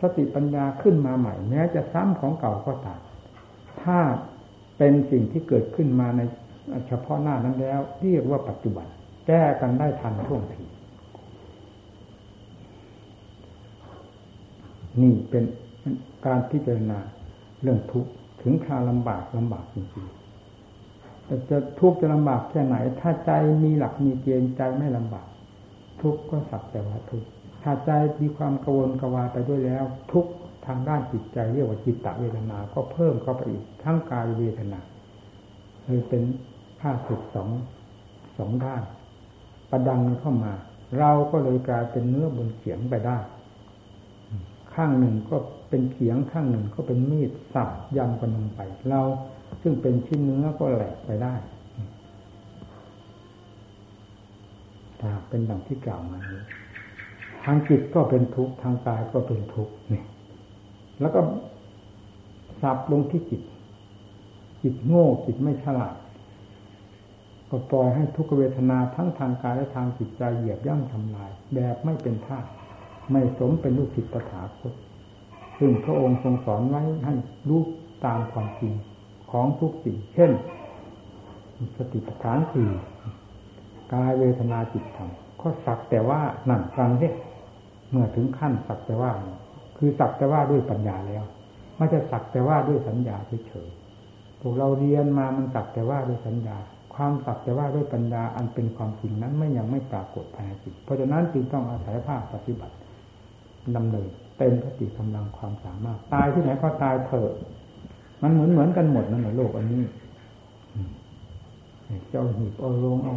[0.00, 3.00] สติปัญญาขึ้นมาใหม่ แม้จะซ้ำของเก่าก็ตาม
[3.82, 3.98] ถ้า
[4.78, 6.20] เป็นสิ่งที่เกิดขึ้นมาใน
[6.88, 8.86] เฉพาะหน้านั้นแล้ว เรียกว่าปัจจุบัน
[9.26, 10.64] แก้กันได้ทันท่วงที
[15.02, 15.44] นี่เป็น
[16.26, 16.98] การพิจารณา
[17.62, 18.10] เรื่องทุกข์
[18.42, 23.30] ถึงคราลำบากลำบากจริงๆแต่จะทุกข์จะลำบากแค่ไหน ถ้าใจ
[23.64, 25.28] มีหลักมีเกณฑ์ใจไม่ลำบาก
[26.02, 27.28] ทุกข์ก็สักแต่ว่าทุกข์
[27.62, 30.32] ถ้าใจมีความกวนกวาไปด้วยแล้ว ทุกข์
[30.68, 34.80] ทางด้านจิตใจเรียกว่าจิตตะเวทนา ก็เพิ่มเข้าไปอีกทั้งกายเวทนา
[35.84, 36.22] เลยเป็น
[36.80, 37.48] ผ้าสุดสอง
[38.38, 38.82] สองด้าน
[39.70, 40.54] ประดังเข้ามา
[40.98, 43.18] เราก็เลยกลายเป็นเนื้อบนเขียงไปได้
[44.74, 45.36] ข้างหนึ่งก็
[45.68, 49.02] เป็นเขียงข้างหนึ่งก็เป็นมีดสับยำกันลงไป เรา
[49.62, 51.34] ซึ่งเป็นชิ้นเนื้อก็แหลกไปได้
[55.00, 56.42] ถ้าเป็นดังที่กล่าวมานี้
[57.44, 60.02] ทางจิตก็เป็นทุกข์ทางกายก็เป็นทุกข์นี่
[61.00, 61.20] แล้วก็
[62.62, 63.42] สับลงที่จิต
[64.62, 65.94] จิตโง่จิตไม่ฉลาด
[67.50, 72.38] ก็ปล่อยให้ทุกเวทนาทั้งทางกายและทางจิตใจเหยียบย่ำทำลาย แบบไม่เป็นท่า
[73.10, 74.72] ไม่สมเป็นลูกศิษย์ตถาคต
[75.58, 77.14] ซึ่งพระองค์ทรงสอนไว้ให้
[77.48, 77.62] รู้
[78.04, 78.74] ตามความจริง
[79.30, 80.30] ของทุกสิ่ง เช่น
[81.76, 82.70] สติปัฏฐานสี่
[83.94, 87.08] กายเวทนาจิตธรรมก็สักแต่ว่านั่นฟังสิ
[87.90, 89.12] เมื่อถึงขั้นสักแต่ว่า
[89.78, 91.24] คือสักแต่ว่าด้วยปัญญาแล้ว
[91.76, 93.16] ไม่จะสักแต่ว่าด้วยสัญญา
[93.48, 96.56] เฉยๆพวกเราเรียนมามันสักแต่ว่าด้วยสัญญา
[96.94, 102.74] ความสักแต่ว่าด้วยปัญญาอันเป็นความจริงนั้นไม่ยังไม่ปรากฏภายในจิตเพราะฉะนั้นจึงต้องอาศัยภาคปฏิบัติ
[103.76, 107.32] ดำเนินเต็มสติกำลังความสามารถ ตายที่ไหนก็ตายเถอะ
[108.22, 109.82] มันเหมือนเหมือนกันหมดนั่นแหละโลกอันนี้
[112.10, 113.16] เจ้าหีบเอาลงเอา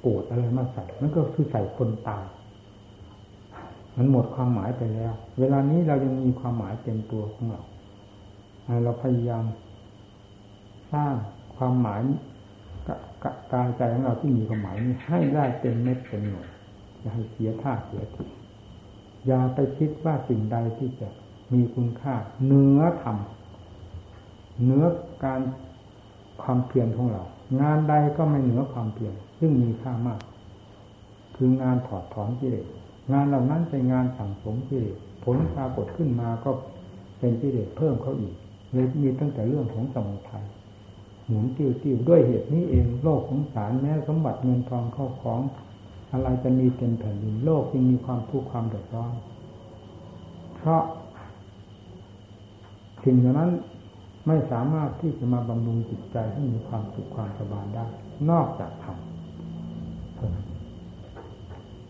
[0.00, 2.24] โกรธอะไรมาใส่มันก็คือใส่คนตาย
[3.96, 7.62] มันหมดความหมายไปแล้ว เวลานี้เรายังมีความหมายเต็มตัวของเรา
[8.84, 9.44] เราพยายาม
[10.92, 11.14] สร้าง
[11.56, 12.00] ความหมาย
[13.22, 16.48] กับการใจของเราที่มีความหมายนี้ให้ได้เต็มเม็ดเต็มหน่วย
[17.00, 18.24] อย่าให้เสียท่าเสียที
[19.26, 21.08] อย่าไปคิดว่าสิ่งใดที่จะ
[21.52, 22.14] มีคุณค่า
[22.46, 23.16] เนื้อธรรม
[24.64, 24.84] เนื้อ
[25.24, 25.40] การ
[26.42, 27.22] ความเพียรของเรา
[27.60, 30.20] งานใดก็ไม่เหนือความเพียรซึ่งมีค่ามาก
[31.36, 32.66] คืองานถอดถอนกิเลส
[33.10, 36.50] งานเหล่านั้นเป็นงานสั่งสมกิเลสผลปรากฏขึ้นมาก็
[37.18, 38.34] เป็นกิเลสเพิ่มเข้าอีก
[38.72, 40.46] เลยมีตั้งแต่เรื่องของสมุทัย
[41.26, 45.40] หมุนติ้วติ้วด้วยเหตุนี้เองโลกของสารแม้สมบัติเงินทองเข้าของ
[46.12, 49.14] อะไรจะมีเต็มแผ่นดินโลกยังมีความทุกข์ความเดือดร้อน
[50.56, 50.82] เพราะ
[53.04, 53.50] สิ่งเหล่านั้น
[54.26, 57.86] ไม่สามารถที่จะมาบำรุงจิตใจให้มีความสุขความสบายได้
[58.30, 58.98] นอกจากธรรม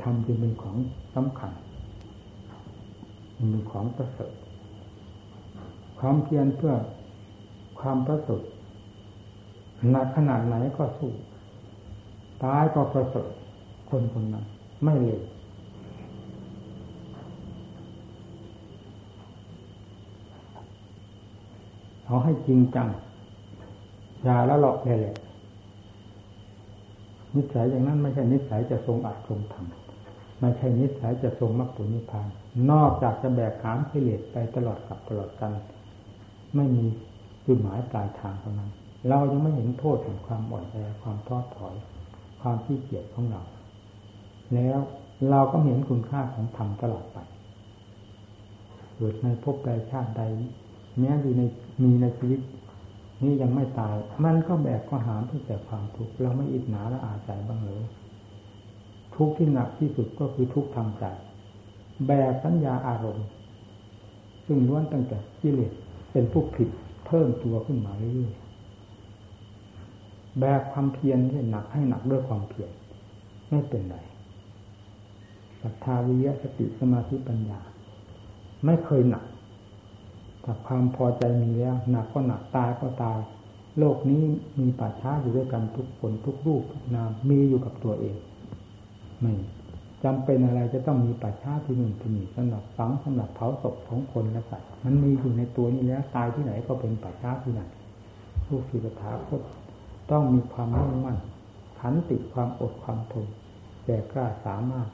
[0.03, 0.77] ธรรมจึงเป็นของ
[1.15, 1.53] สำคัญ
[3.35, 4.33] เป็นของประเสริฐ
[5.99, 6.75] ความเพียรเพื่อ
[7.81, 8.43] ความประเสริฐ
[9.91, 11.12] หนักขนาดไหนก็สู้
[12.43, 13.29] ตายก็ประเสริฐ
[13.91, 14.45] คนคนนั้น
[14.85, 15.23] ไม่เลว
[22.07, 22.88] เอาให้จริงจัง
[24.25, 25.17] อย่าละหลอกเลยแหละ
[27.35, 29.82] นิสัยอย่างนั้นไม่ใช่นิสัยจะทรงอัดทรงทำ
[30.43, 32.29] ไม่ใช่นิสัยจะทรงมรรคผลนิพพาน
[32.71, 35.53] นอกจากจะแบกขามกิเลสไปตลอดกับตลอดกัน
[36.57, 36.85] ไม่มี
[37.47, 38.71] จุดหมายปลายทางเท่านั้น
[39.09, 41.75] เรายังไม่เห็นโทษของความอ่อนแอความท้อถอย
[42.41, 43.43] ความขี้เกียจของเรา
[44.55, 44.79] แล้ว
[45.31, 47.19] เราก็เห็นคุณค่าของธรรมตลอดไป
[48.97, 50.23] เกิดในภพใดชาติใด
[50.99, 51.43] แม้อยู่ใน
[51.83, 52.41] มีในชีวิต
[53.23, 57.83] นี้ยังไม่ตาย มันก็แบกก็หามเพื่อแต่ความทุกข์เราไม่อิจฉาและอาใจบ้างเลย
[59.16, 61.05] ทุกข์ที่หนักที่สุดก็คือทุกข์ทางใจ
[62.07, 63.27] แบกสัญญาอารมณ์
[64.46, 65.72] ซึ่งล้วนตั้งแต่กิเลส
[66.12, 66.68] เป็นผู้ผิด
[67.07, 72.70] เพิ่มตัวขึ้นมาเรื่อยๆแบกความเพียรที่หนักให้หนักด้วยความเพียร
[73.51, 73.96] ไม่เป็นไร
[75.62, 77.61] ศรัทธาวิยะสติสมาธิปัญญา
[78.64, 79.25] ไม่เคยหนัก
[80.42, 83.18] แต่ความพอใจมีแล้วหนักก็หนักตายก็ตาย
[83.79, 84.22] โลกนี้
[84.59, 88.16] มีป่าช้าอยู่ด้วยกันทุกคนทุกรูปทุกนามมีอยู่กับตัวเอง
[89.23, 89.35] ไม่
[90.05, 97.69] จำเป็นอะไรจะต้องมีป่าช้าที่นึ่งที่นี่สำหรับฝังสำหรับเผาศพของคนและสัตว์มันมีอยู่ในตัวนี้แล้วตายที่ไหนก็เป็นป่าช้าที่นั่น
[98.47, 99.41] ผู้ศิลธาคต
[100.11, 101.19] ต้องมีความมุ่งมั่น
[101.79, 103.27] ขันติความอดความทน
[103.85, 104.89] แก่กล้าสามารถ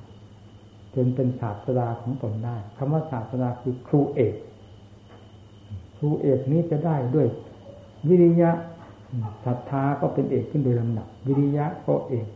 [0.94, 4.34] จนเป็นศาสดาของตนได้คำว่าศาสดาคือครูเอก
[5.96, 7.28] ครูเอกนี้จะได้ด้วย
[8.08, 8.50] วิริยะ
[9.44, 12.26] ศรัทธาก็เป็นเอกขึ้นโดยลำดับ วิริยะก็เอก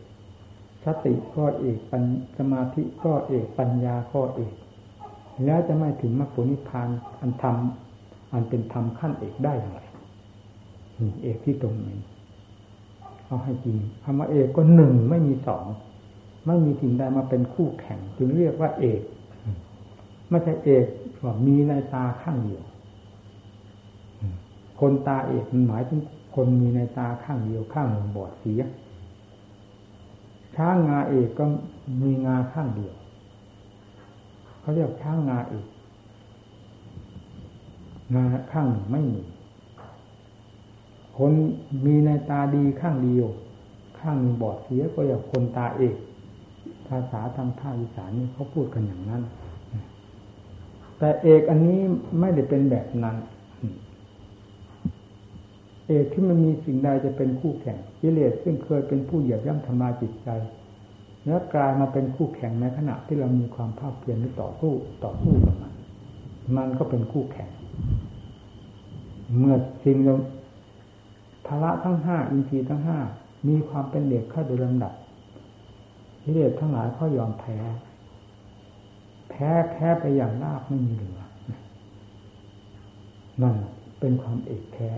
[0.85, 2.03] สติก็เอกปัญ
[2.37, 4.53] สมาธิก็เอกปัญญาก็เอก
[5.45, 6.89] แล้วจะไม่ถึงมรรคผลนิพพาน
[7.21, 7.57] อันธรรม
[8.33, 9.81] อันเป็นธรรมขั้นเอกได้อย่างไร
[11.23, 11.99] เอกที่ตรงนี้
[13.25, 15.65] เอาให้จริงคำว่าเอกก็หนึ่งไม่มีสอง
[16.47, 19.01] ไม่มีสิ่งใดมาเป็นคู่แข่ง จึงเรียกว่าเอก
[20.29, 20.85] ไม่ใช่เอก
[21.23, 22.63] ว่ามีในตาข้างเดียว
[24.79, 26.01] คนตาเอกมันหมายถึง
[26.35, 28.61] คนมีในตาข้างเดียวข้างหนึ่งบอดเสีย
[30.55, 31.45] ช้างงาเอกก็
[32.01, 32.95] มีงาข้างเดียว
[34.59, 35.65] เขาเรียกช้างงาเอก
[38.15, 39.21] งาข้างหนึ่งไม่มี
[41.17, 41.33] คน
[41.85, 43.27] มีในตาดีข้างเดียว
[43.99, 45.95] ข้างบอดเสียก็อย่างคนตาเอก
[46.87, 49.21] ภาษาทางภาคอีสานนี่เขาพูดกันอย่างนั้น
[50.97, 51.79] แต่เอกอันนี้
[52.19, 53.15] ไม่ได้เป็นแบบนั้น
[55.87, 60.29] เอกที่มันมีสิ่งใดจะเป็นคู่แข่งกิเลสซึ่งเคยเป็นผู้เหยียบย่ำทำลายจิตใจ
[61.25, 64.73] แล้วกลายมาเป็นคู่แข่งในขณะที่เรามีความภาคเพียรที่ต่อสู้
[65.05, 65.73] ต่อสู้กับมัน
[66.57, 67.49] มันก็เป็นคู่แข่ง
[69.37, 70.15] เมื่อสิ่งเรา
[71.47, 72.99] ภาระทั้งห้าอินทรีย์ทั้งห้า
[73.47, 74.93] มีความเป็นเด็กเข้าโดยลำดับ
[76.23, 77.57] กิเลสทั้งหลายก็ยอมแพ้
[79.29, 81.19] แพ้แพ้ไปอย่างราบไม่มีเหลือ
[83.41, 83.55] นั่น
[83.99, 84.91] เป็นความเอกแท้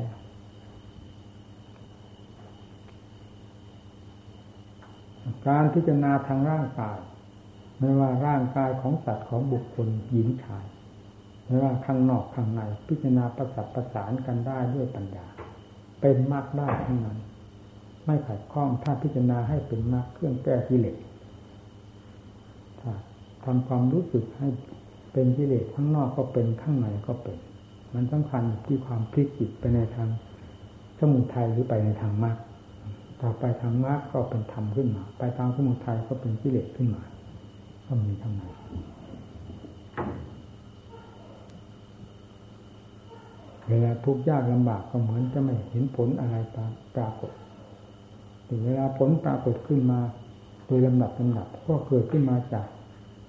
[5.48, 7.00] การพิจารณาทางร่างกาย
[7.80, 10.66] ไม่ว่าร่างกายของสัตว์ของบุคคลหญิงชาย
[11.46, 15.26] ไม่ว่าข้างนอกข้างใน พิจารณาประสับประสานกันได้ด้วยปัญญา
[16.02, 17.20] เป็นมากได้ทั้งนั้น
[18.06, 20.98] ไม่ขัดข้องถ้าพิจารณาให้เป็นมากเครื่องแก้กิเลส
[23.46, 24.48] ทำความรู้สึกให้
[25.14, 27.38] เป็นกิเลสข้างนอกก็เป็นข้างในก็เป็น
[27.94, 30.10] มันสำคัญที่ความพลิกจิตไปในทาง
[31.00, 32.36] สมุทัยหรือไปในทางมรรค
[33.26, 37.04] ต่อไปทางมรรคก็เป็นธรรมขึ้นมา ไปทางสมุทัยก็เป็นกิเลสขึ้นมา
[37.86, 38.52] ก็มีทั้งนั้น
[43.68, 46.36] เวลาทุกข์ยากลำบากก็เหมือนจะไม่เห็นผลอะไร
[46.96, 47.32] ปรากฏ
[48.48, 50.00] ถึงเวลาผลปรากฏขึ้นมา
[50.66, 52.68] โดยลำดับลำดับก็เกิดขึ้นมาจาก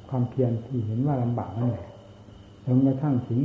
[0.08, 1.88] ความเพียรที่เห็นว่าลำบากนั่นแหละ
[2.64, 3.40] จนกระทั่งถึง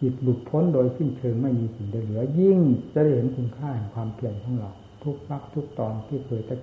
[0.00, 2.58] จิตหลุดพ้นโดยสิ้นเชิงไม่มีสิ่งใดเหลือ ยิ่ง
[2.92, 4.72] จะได้เห็นคุณค่าแห่งความเพียรของเรา
[5.04, 6.56] ทุกวักทุกตอนที่เคยจะ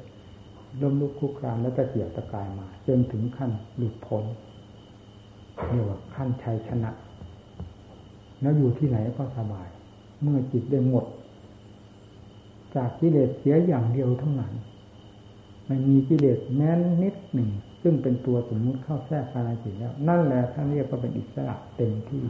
[0.81, 4.23] ล้มลุกคุกคามและตะเกียบตะกายมา จนถึงขั้นหลุดพ้น
[5.69, 6.91] เรียกว่าขั้นชัยชนะ
[8.41, 9.67] แล้วอยู่ที่ไหนก็สบาย
[10.21, 11.05] เมื่อจิตได้หมด
[12.75, 14.53] จากกิเลสเสียอย่างเดียวเท่านั้น
[15.65, 17.49] ไม่มีกิเลสแม้นนิดหนึ่ง
[17.81, 22.23] ซึ่งเป็นตัวสมมุติเข้าแทรกภายในจิตแล้ว นั่นแหละท่านเรียกว่าเป็นอิสระเต็มที่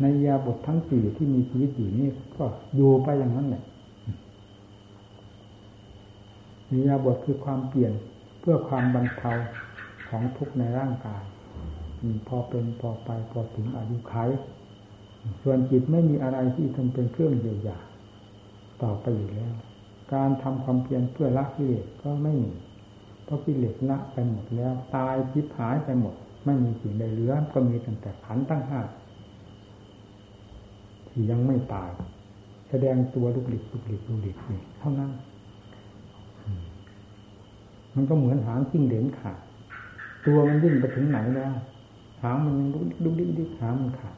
[0.00, 2.44] ในยาบททั้งสี่ที่มีชีวิตอยู่นี่ก็
[2.76, 3.62] อยู่ไปอย่างนั้นแหละ
[6.70, 7.92] มียาบทคือความเปลี่ยน
[8.40, 9.32] เพื่อความบรรเทา
[10.08, 11.22] ของทุกข์ในร่างกาย
[12.28, 14.30] พอเป็นพอไปพอถึงอายุขัย
[15.42, 17.78] ส่วนจิตไม่มีอะไรที่ทำเป็นเครื่องเยียวยา
[18.82, 19.54] ต่อไปอยู่แล้ว
[20.14, 22.52] การทำความเพียรเพื่อละกิเลสก็ไม่มี
[23.24, 28.80] เพราะกิเลสละไปหมดแล้ว ตายจิตหายไปหมด ไม่มีสิ่งใดเหลือ ก็มีตั้งแต่ขันตั้งห้า
[31.08, 31.90] ที่ยังไม่ตาย
[32.68, 35.10] แสดงตัวลุกหลิกลุกหลิกลุกหลิกนี่เท่านั้น
[37.94, 39.38] มันก็เหมือนหางจิ้งเหลนขาด
[40.26, 41.52] ตัวมันยิ่งไปถึงไหนแล้ว
[42.22, 44.16] หางมันดุดุดิดิหางมันขาด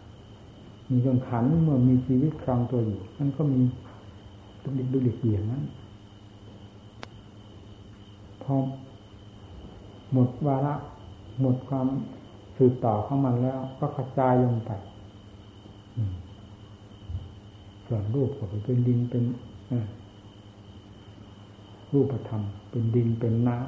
[0.88, 3.60] มีจงขันเมื่อมีชีวิตครองตัวอยู่ มันก็มี
[4.62, 5.62] ดุดิดุดิอย่างนั้น
[8.42, 8.54] พอ
[10.12, 10.74] หมดวาระ
[11.40, 11.86] หมดความ
[12.56, 14.70] สืบต่อของมันแล้ว ก็กระจายลงไป
[17.86, 19.24] ส่วนรูปก็เป็นดินเป็น
[21.92, 23.58] รูปธรรม เป็นดินเป็นน้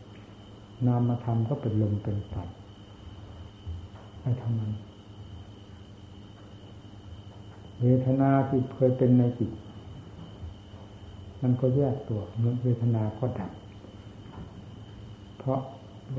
[0.00, 2.34] ำนามธรรมก็เป็นลมเป็นไฟ
[4.20, 4.72] ไอ้ทำนั้น
[7.80, 9.50] เวทนาที่เคยเป็นในจิต
[11.42, 13.52] มันก็แยกตัวเมื่อเวทนาก็ดับ
[15.38, 15.60] เพราะ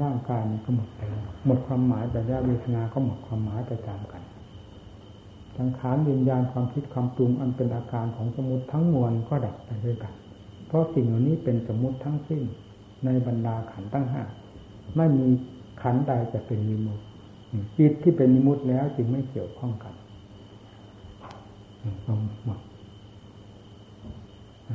[0.02, 1.00] ร่างกายมันก็หมดไป
[1.46, 4.22] หมดความหมายไปแล้วเวทนาก็หมดความหมายไปตามกัน
[5.58, 10.13] สังขารวิญญาณความคิดความปรุงอันเป็นอาการของสมุติทั้งมวลก็ดับไปด้วยกัน
[10.72, 12.42] เพราะสิ่งเหล่านี้เป็นสมมุติทั้งสิ้น
[13.06, 14.24] ในบรรดาขันตั้งห้า
[14.98, 15.28] ไม่มี
[15.82, 17.04] ขันใดจะเป็นมิมุติ
[17.78, 19.94] จิตที่เป็นมิมุติแล้วจึงไม่เกี่ยวข้องกัน
[22.08, 22.60] ต้องหมด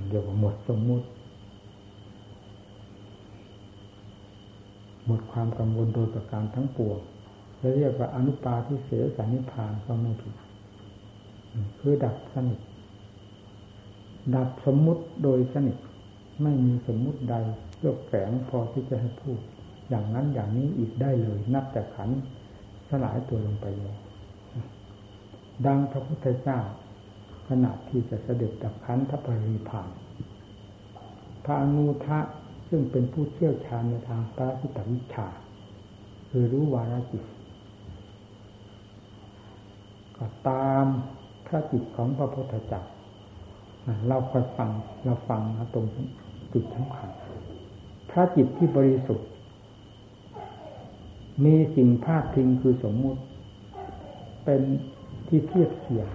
[0.09, 1.07] เดียวกับหมดสมมุติ
[5.07, 6.99] หมดความกังวลโดยประการทั้งปวง
[7.61, 10.35] จะเรียกว่าอนุปาทิเสสานิพานก็ไม่ผิด
[11.79, 12.61] คือดับสนิท
[14.35, 15.77] ดับสมมุติโดยสนิท
[16.43, 17.35] ไม่มีสมมุติใด
[17.79, 19.41] เลือกแฝงพอที่จะให้พูด
[19.89, 22.11] อย่างนั้นอย่างนี้อีกได้เลย นับแต่ขัน
[22.89, 23.99] สลายตัวลงไปแล้ว
[25.67, 26.61] ดังพระพุทธเจ้า
[27.49, 29.89] ขณะที่จะเสด็จดับขันทัปริพาน
[31.45, 32.19] พระอนุทะ
[32.69, 35.27] ซึ่งเป็นผู้เชี่ยวชาญในทางปราชิตวิชา
[36.29, 37.25] คือรู้วาระจิต
[40.17, 40.87] ก็ตาม
[41.47, 42.83] พระจิตของพระพุทธเจ้า
[44.09, 44.71] เราคอยฟัง
[45.05, 45.87] เราฟังนะตรง
[46.59, 47.11] จุดสำคัญ
[48.11, 49.29] พระจิตที่บริสุทธิ์
[51.45, 53.21] มีสิ่งภาคพิงคือสมมุติ
[54.45, 54.63] เป็น
[55.29, 56.09] ที่เทียบเทียง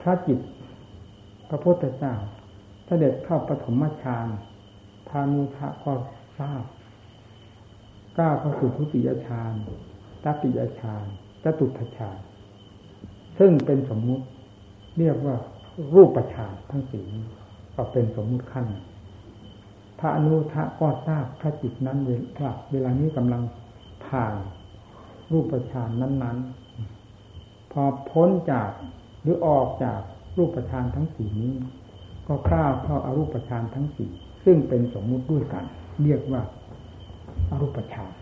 [0.00, 0.38] พระจิต
[1.48, 2.14] พระพุทธเจ้า
[2.86, 4.26] เสด็จเข้าปฐมฌาน
[5.08, 5.92] พานุทะก็
[6.38, 6.64] ทราบ
[8.18, 9.52] ก้าวเข้าสู่ทุติยฌาน
[10.24, 11.04] ตติยฌาน
[11.44, 12.18] จตุตฌาน
[13.38, 14.24] ซึ่งเป็นสมมุติ
[14.98, 15.36] เรียกว่า
[15.94, 17.06] รูปฌานทั้งสี่
[17.76, 18.66] ก็เป็นสมมุติขั้น
[19.98, 23.42] พระอนุทะก็ทราบพระจิตนั้นเว่าเวลานี้กำลัง
[24.06, 24.34] ผ่าน
[25.32, 26.36] รูปฌานนั้น
[27.04, 28.70] ๆ พอพ้นจาก
[29.22, 30.00] หรือออกจาก
[30.38, 31.54] รูปฌานทั้งสี่นี้
[32.26, 34.10] ก็ข้าวเข้าอารูปฌานทั้งสี่
[34.44, 35.64] ซึ่งเป็นสมมุติด้วยกัน
[36.02, 36.42] เรียกว่า
[37.50, 38.12] อารูปฌาน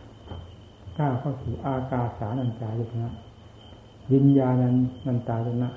[0.99, 3.11] ก้าวเข้าสู่อากาสานัญจายตนะ
[4.13, 4.55] วิญญาณ
[5.07, 5.71] นันตายตนะ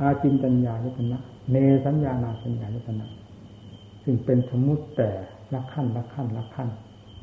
[0.00, 1.18] อาจินตัญญายตนะ
[1.50, 3.06] เนสัญญานาสัญญายตนะ
[4.02, 5.10] ซึ่งเป็นสมมุติแต่
[5.52, 6.68] ละขั้นละขั้นละขั้น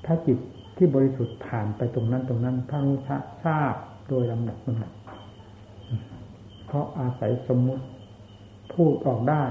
[0.05, 0.37] ถ้าจิต
[0.77, 2.97] ที่บริสุทธิ์ผ่านไปตรงนั้นตรงนั้นพระรู้
[3.43, 3.75] ทราบ
[4.09, 4.91] โดยลำดับลำดับ
[6.65, 7.83] เพราะอาศัยสมมุติ
[8.73, 9.43] พูดออกได้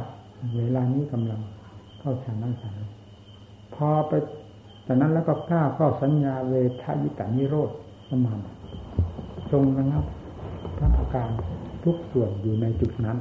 [0.58, 1.40] เวลานี้กำลัง
[1.98, 2.80] เข้าฌานนั่งฌาน
[3.74, 4.12] พอไป
[4.86, 7.70] จากนั้นแล้วก็ก้าเข้าสัญญาเวทายิตานิโรธ
[8.08, 8.38] สมาน
[9.50, 10.04] ทรงนะครับ
[10.78, 11.30] พระอาการ
[11.84, 13.18] ทุกส่วนอยู่ในจุดนั้น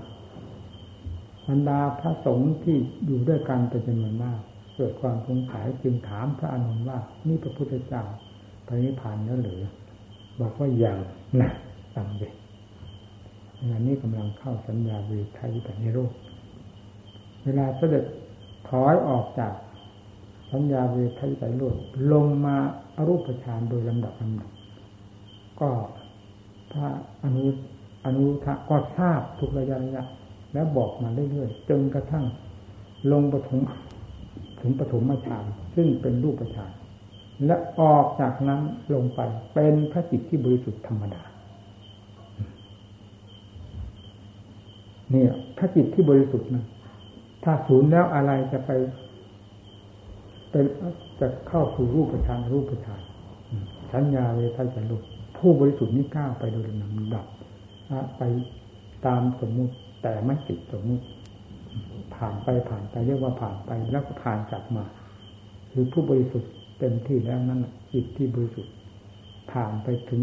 [1.48, 4.39] บรรดาพระสงฆ์ที่อยู่ด้วยกันเป็นจำนวนมาก
[4.76, 8.04] เกิดความสงสัยจึงถามพระอนุนว่านี่พระพุทธเจ้า
[8.68, 9.62] พระนิพพานแล้วหรือ
[10.39, 10.98] บอกว่าอย่าง
[11.41, 11.52] นะ
[11.95, 12.30] ตังเด็
[13.68, 16.14] งานนี้กำลังเข้าสัญญาเวทายตานิโรธ
[17.43, 18.06] เวลาเสด็จ
[18.70, 19.54] ถอยออกจาก
[20.52, 21.78] สัญญาเวทายตานิโรธ
[22.12, 22.56] ลงมา
[22.95, 24.50] อารูปฌานโดยลำดับลำดับ
[25.60, 25.70] ก็
[26.72, 26.88] พระ
[27.24, 27.45] อนุ
[28.06, 30.04] อนุทะก็ทราบทุกระยะระยะ
[30.54, 32.26] แล้วบอกมาเรื่อยๆจนกระทั่ง
[33.12, 33.62] ลงปฐม
[34.60, 35.45] ถึงปฐมฌาน
[35.76, 36.72] ซึ่งเป็นรูปฌาน
[37.45, 38.62] และออกจากนั้น
[38.93, 39.20] ลงไป
[39.54, 41.22] เป็นพระจิตที่บริสุทธิ์ธรรมดา
[45.12, 46.66] เนี่ยพระจิตที่บริสุทธิ์นะ
[47.43, 48.72] ถ้าศูนย์แล้วอะไรจะไป
[50.52, 50.66] เป็น
[51.20, 53.02] จะเข้าสู่รูปฌานรูปฌาน
[53.93, 55.04] สัญญาเวทายรูป
[55.38, 57.26] ผู้บริสุทธิ์นี้ก้าวไปโดยลำดับ
[58.18, 58.24] ไป
[59.06, 61.06] ตามสมมุติ แต่ไม่ติดสมมุติ
[62.16, 64.86] ผ่านไปผ่านไปเรียกว่าผ่านไปแล้วก็ผ่านกลับมา
[65.72, 68.74] คือผู้บริสุทธิ์เต็มที่แล้วนั่นจิตที่บริสุทธิ์
[69.52, 70.22] ผ่านไปถึง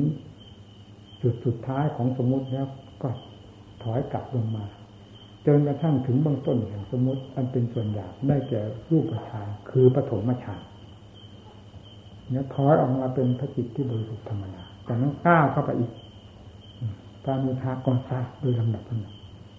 [1.22, 2.66] จุดสุดท้ายของสมมุติแล้ว
[3.02, 3.08] ก็
[3.82, 4.64] ถอยกลับลงมา
[5.46, 10.60] จนกระทั่งถึงเบื้องต้นแห่งสมมติอันเป็นส่วนใหญ่ได้แก่รูปฌานคือปฐมฌาน
[12.30, 15.92] เนี่ยถอยออกมาเป็นพระจิตที่บริสุทธิ์ธรรมดาจากนั้นก้าวเข้าไปอีก
[17.24, 19.13] พรมุทากรทราบโดยลำดับลำดับ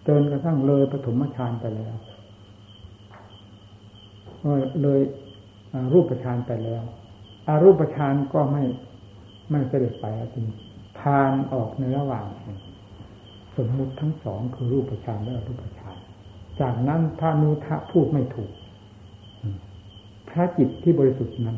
[0.08, 1.96] จนกระทั่งเลยปฐมฌานไปแล้ว
[4.82, 5.00] เลย
[5.94, 6.84] รูปฌานไปแล้ว
[7.48, 8.64] อารูปฌานก็ไม่
[9.52, 10.46] ไม่เสด็จไปจริง
[11.02, 12.26] ทานออกในระหว่าง
[13.58, 15.96] สมมุติทั้งสองคือรูปฌานและอรูปฌาน
[16.62, 18.52] จากนั้นพระนุทะพูดไม่ถูก
[20.30, 21.58] พระจิตที่บริสุทธิ์นั้น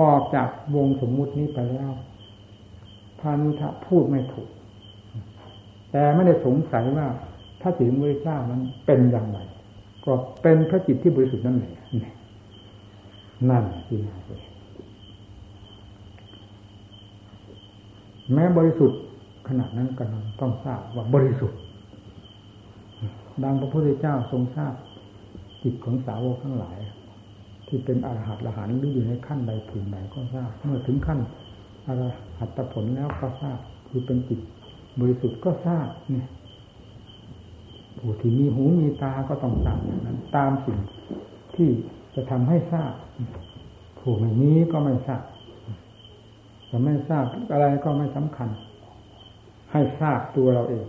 [0.00, 1.92] ออกจากวงสมมุตินี้ไปแล้ว
[3.18, 4.48] พระนุทะพูดไม่ถูก
[5.92, 7.06] แต่ไม่ได้สงสัยว่า
[7.62, 9.38] พระจิตบริสุทธิ์นั้นเป็นอย่างไร
[10.04, 11.72] ก็เป็นพระจิตที่บริสุทธิ์นั่นแหละ
[13.50, 18.98] นั่นที่น่าเแม้บริสุทธิ์
[19.48, 20.04] ขณะนั้นก็
[20.40, 21.58] ต้องทราบว่าบริสุทธิ์
[23.42, 24.74] ดังพระพุทธเจ้าทรงทราบ
[25.62, 26.78] จิตของสาวกทั้งหลาย
[27.68, 31.18] ที่เป็นอรหัตละหันหรืออยู่ในขั้นใดผืนใดก็ทราบเมื่อถึงขั้น
[31.86, 32.02] อร
[32.38, 33.58] หัตผลแล้วก็ทราบ
[33.88, 34.40] คือเป็นจิต
[35.00, 36.28] บริสุทธิ์ก็ทราบเนี่ย
[38.04, 40.78] ผู้ที่มีหูมีตาก็ต้องทราบอย่างนั้น ตามสิ่ง
[41.54, 41.70] ที่
[42.14, 42.92] จะทำให้ทราบ
[43.98, 45.22] ผู้ไม่นี้ก็ไม่ทราบ
[46.70, 48.48] จะไม่ทราบอะไรก็ไม่สำคัญ
[49.72, 50.86] ให้ทราบตัวเราเอง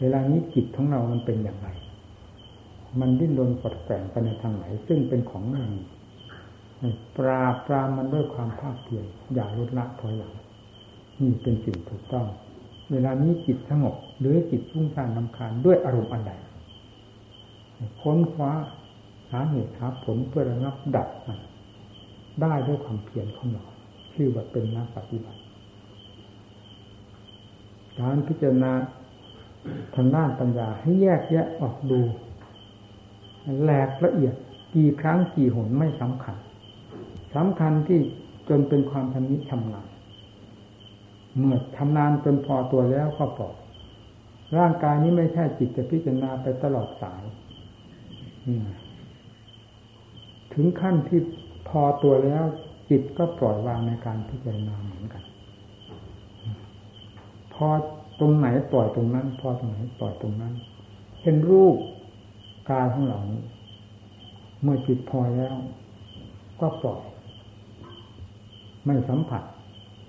[0.00, 1.68] เวลานี้จิตของเรามันเป็นอย่างไร
[3.00, 5.80] มันดิ้นรนกดแกงไปในทางไหน ซึ่งเป็นของไม่มี
[7.18, 9.04] ปราบปรามมันด้วยความภาคเพียร
[9.34, 10.32] อย่าลดละถอยหลัง
[11.20, 12.26] นี่เป็นสิ่งถูกต้อง
[12.92, 16.30] เวลานี้จิตสงบหรือจิตฟุ้งซ่านนำคาญด้วยอารมณ์อะไร
[18.00, 18.52] ค้นคว้า
[19.30, 21.38] หาเหตุหาผลเพื่อระงับดับมัน
[22.42, 23.64] ได้ด้วยความเพียรของเรา
[24.14, 25.40] ชื่อว่าเป็นนักปฏิบัติ
[27.98, 28.72] การพิจารณา
[29.94, 32.00] ทางด้านปัญญาให้แยกแยะออกดู
[33.62, 34.34] แหลกละเอียด
[34.74, 36.36] กี่ครั้งกี่หนไม่สำคัญ
[37.34, 38.00] สำคัญที่
[38.48, 39.88] จนเป็นความทำนิชำนาญ
[41.38, 43.56] เมื่อทำนานจนพอตัวแล้วก็ปล่อย
[44.58, 47.22] ร่างกายนี้ไม่ใช่จิตจะพิจารณาไปตลอดสาย
[50.52, 51.20] ถึงขั้นที่
[51.68, 52.44] พอตัวแล้ว
[52.90, 55.22] จิตก็ปล่อยวางในการพิจารณาเหมือนกัน
[57.54, 57.66] พอ
[58.20, 60.54] ตรงไหนปล่อยตรงนั้น พอตรงไหนปล่อยตรงนั้น
[61.22, 61.76] เป็นรูป
[62.70, 63.42] กายของเรานี้
[64.62, 65.54] เมื่อจิตพอแล้ว
[66.60, 67.02] ก็ปล่อย
[68.86, 69.42] ไม่สัมผัส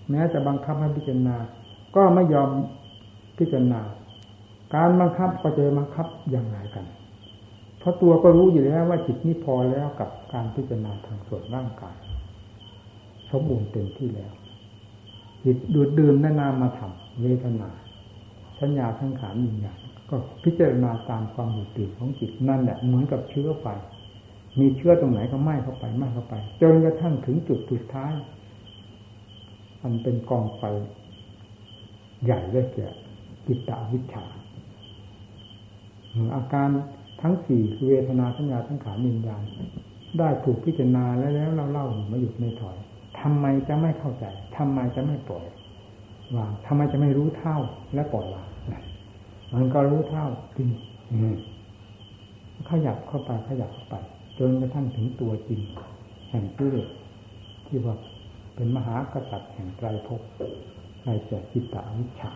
[0.10, 1.38] แม้จะบังคับให้พิจารณา
[1.96, 2.50] ก็ไม่ยอม
[3.38, 3.82] พิจารณา
[4.76, 6.86] การบังคับก็จะบังคับอย่างไรกัน
[7.80, 11.98] เพราะตัวก็รู้อยู่แล้วว่าจิตนี้พอแล้วกับการพิจารณาทางส่วนร่างกาย
[13.32, 14.34] สมบูรณ์เต็มที่แล้ว
[15.44, 17.70] จิตดูดดื่มแนะนำมาทำเวทนา
[18.60, 19.80] สัญญาทั้งขานวิญญาณ
[20.10, 23.66] ก็พิจารณาตามความหยุดตื่นของจิตนั่นแหละเหมือนกับเชื้อไฟ
[24.60, 28.14] มีเชื้อตรงไหนก็ไหม้เข้าไปไหม้เข้าไป จนกระทั่งถึงจุดสุดท้าย
[29.84, 30.64] มันเป็นกองไฟ
[32.24, 32.88] ใหญ่ได้แก่
[33.48, 34.26] จิตตวิชา
[36.36, 36.70] อาการ
[37.22, 39.42] ทั้งสี่คือเวทนาสัญญาทั้งขานิญญาณ
[40.20, 42.78] ได้ถูกพิจารณาแล้วแล้วเล่าเล่ามาหยุดไม่ถอย
[43.20, 44.26] ทำไมจะไม่เข้าใจ
[44.58, 45.46] ทำไมจะไม่ปล่อย
[46.36, 47.58] วางทำไมจะไม่รู้เท่า
[47.94, 48.48] และปล่อยวาง
[49.54, 50.26] มันก็รู้เท่า
[50.58, 50.70] จริง
[52.70, 53.96] ขยับเข้าไปขยับเข้าไป
[54.40, 55.62] จนกระทั่งถึงตัวจริง
[56.30, 56.90] แห่งกิเลส
[57.68, 57.96] ที่ว่า
[58.58, 60.22] เป็นมหากษัตริย์แห่งไตรภพ
[61.06, 62.32] ในแก่จิตตวิชา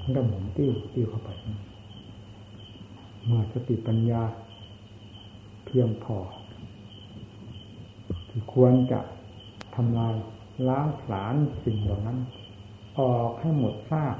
[0.00, 1.30] มันก็หมุนติ้วติ้วเข้าไป
[3.24, 4.22] เมื่อสติปัญญา
[5.64, 6.16] เพียงพอ
[8.28, 9.00] ที่ควรจะ
[9.74, 10.14] ทำลาย
[10.68, 11.34] ล้างผลาญ
[11.64, 12.18] สิ่งเหล่านั้น
[13.00, 14.16] ออกให้หมดซาก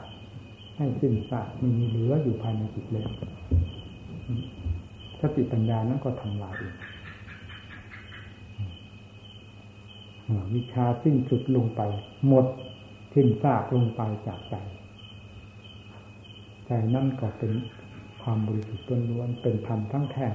[0.76, 3.04] ให้สิ้นซากไม่มีเหลืออยู่ภายในจิตเลย
[5.20, 6.74] สติปัญญานั้นก็ทำลายเอง
[10.54, 11.80] วิชาสิ้นสุดลงไป
[12.28, 12.46] หมด
[13.12, 14.54] ทิ้นซากลงไปจากใจ
[16.66, 17.52] ใจนั่นก็เป็น
[18.22, 20.34] ความบริสุทธิ์ล้วนเป็นธรรมทั้งแท่ง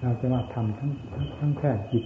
[0.00, 0.90] เราจะว่าธรรมทั้ง
[1.38, 2.04] ทั้งแท่งจิต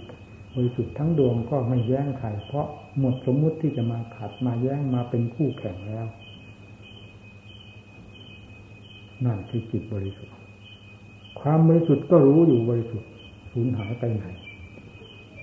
[0.55, 2.67] บริสุทธิ์ทั้งดวงก็ไม่แย้งใครเพราะ
[2.99, 6.05] หมดสมมุติที่จะมาขัดมาแย้งมาเป็นคู่แข่งแล้ว
[9.25, 10.35] นั่นคือจิตบริสุทธิ์
[11.39, 13.09] ความบริสุทธิ์ก็รู้อยู่บริสุทธิ์
[13.51, 14.25] สูญหายไปไหน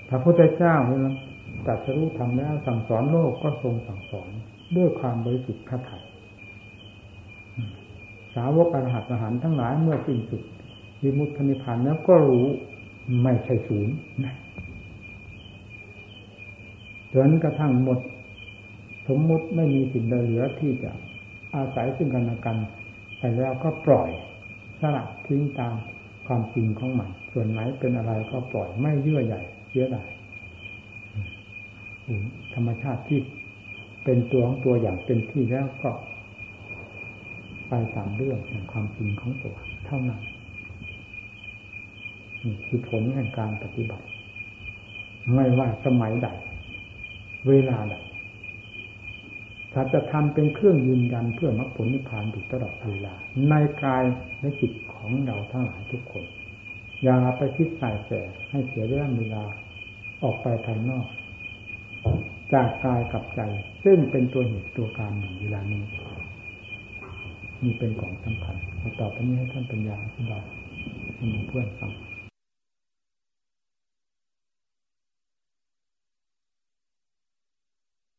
[0.09, 1.01] พระพุทธเจ้าเนี่ย
[1.67, 4.31] ตัดสรู้ทำแล้วสั่งสอนโลกก็ทรงสั่งสอน
[4.77, 6.05] ด้วยความบริสุทธิ์พระทัย
[8.35, 10.43] สาวกอรหัตอรหันทั้งหลายเมื่อสิ้นสุด
[11.03, 12.47] วิมุตตินิพพานแล้วก็รู้
[13.23, 13.95] ไม่ใช่ศูนย์
[17.15, 17.99] จนกระทั่งหมด
[19.09, 20.91] สมมุติไม่มีสิ่งใดเหลือที่จะ
[21.55, 22.57] อาศัยซึ่งกันและกัน
[23.19, 24.11] ไปแล้วก็ปล่อย
[24.81, 25.75] สลับทิ้งตาม
[26.27, 29.41] ความจริงของมัน ส่วนไหนเป็นอะไรก็ปล่อยไม่เยื่อใหญ่
[29.71, 30.09] เสียดาย
[32.55, 33.21] ธรรมชาติที่
[34.05, 35.91] เป็นตัวของตัวอย่างเป็นที่แล้วก็
[37.69, 40.21] ไปตามเรื่องแห่งความจริงของตัวเท่านั้น
[42.45, 44.07] นี่คือผลแห่งการปฏิบัติ
[45.35, 46.29] ไม่ว่าสมัยใด
[47.49, 47.95] เวลาใด
[49.73, 53.15] สัจธรรมเป็นเครื่องยืนยันเพื่อมรรคผลนิพพานอยู่ตลอดเวลา
[53.49, 53.55] ใน
[53.85, 54.05] กาย
[54.41, 56.25] และจิตของเราทั้งหลายทุกคน
[57.03, 58.11] อย่าไปคิดใส่แส
[58.51, 59.45] ให้เสียเรื่องเวลา
[60.23, 61.07] ออกไปภายนอก
[62.53, 63.41] จากกายกับใจ
[63.85, 65.83] ซึ่งเป็นตัวเหตุตัวการหนึ่งเวลานี้
[67.63, 68.57] มีเป็นของสำคัญ
[69.01, 70.45] ต่อไปนี้ให้ท่านปัญญาอธิบาย
[71.17, 71.93] ให้เพื่อนฟัง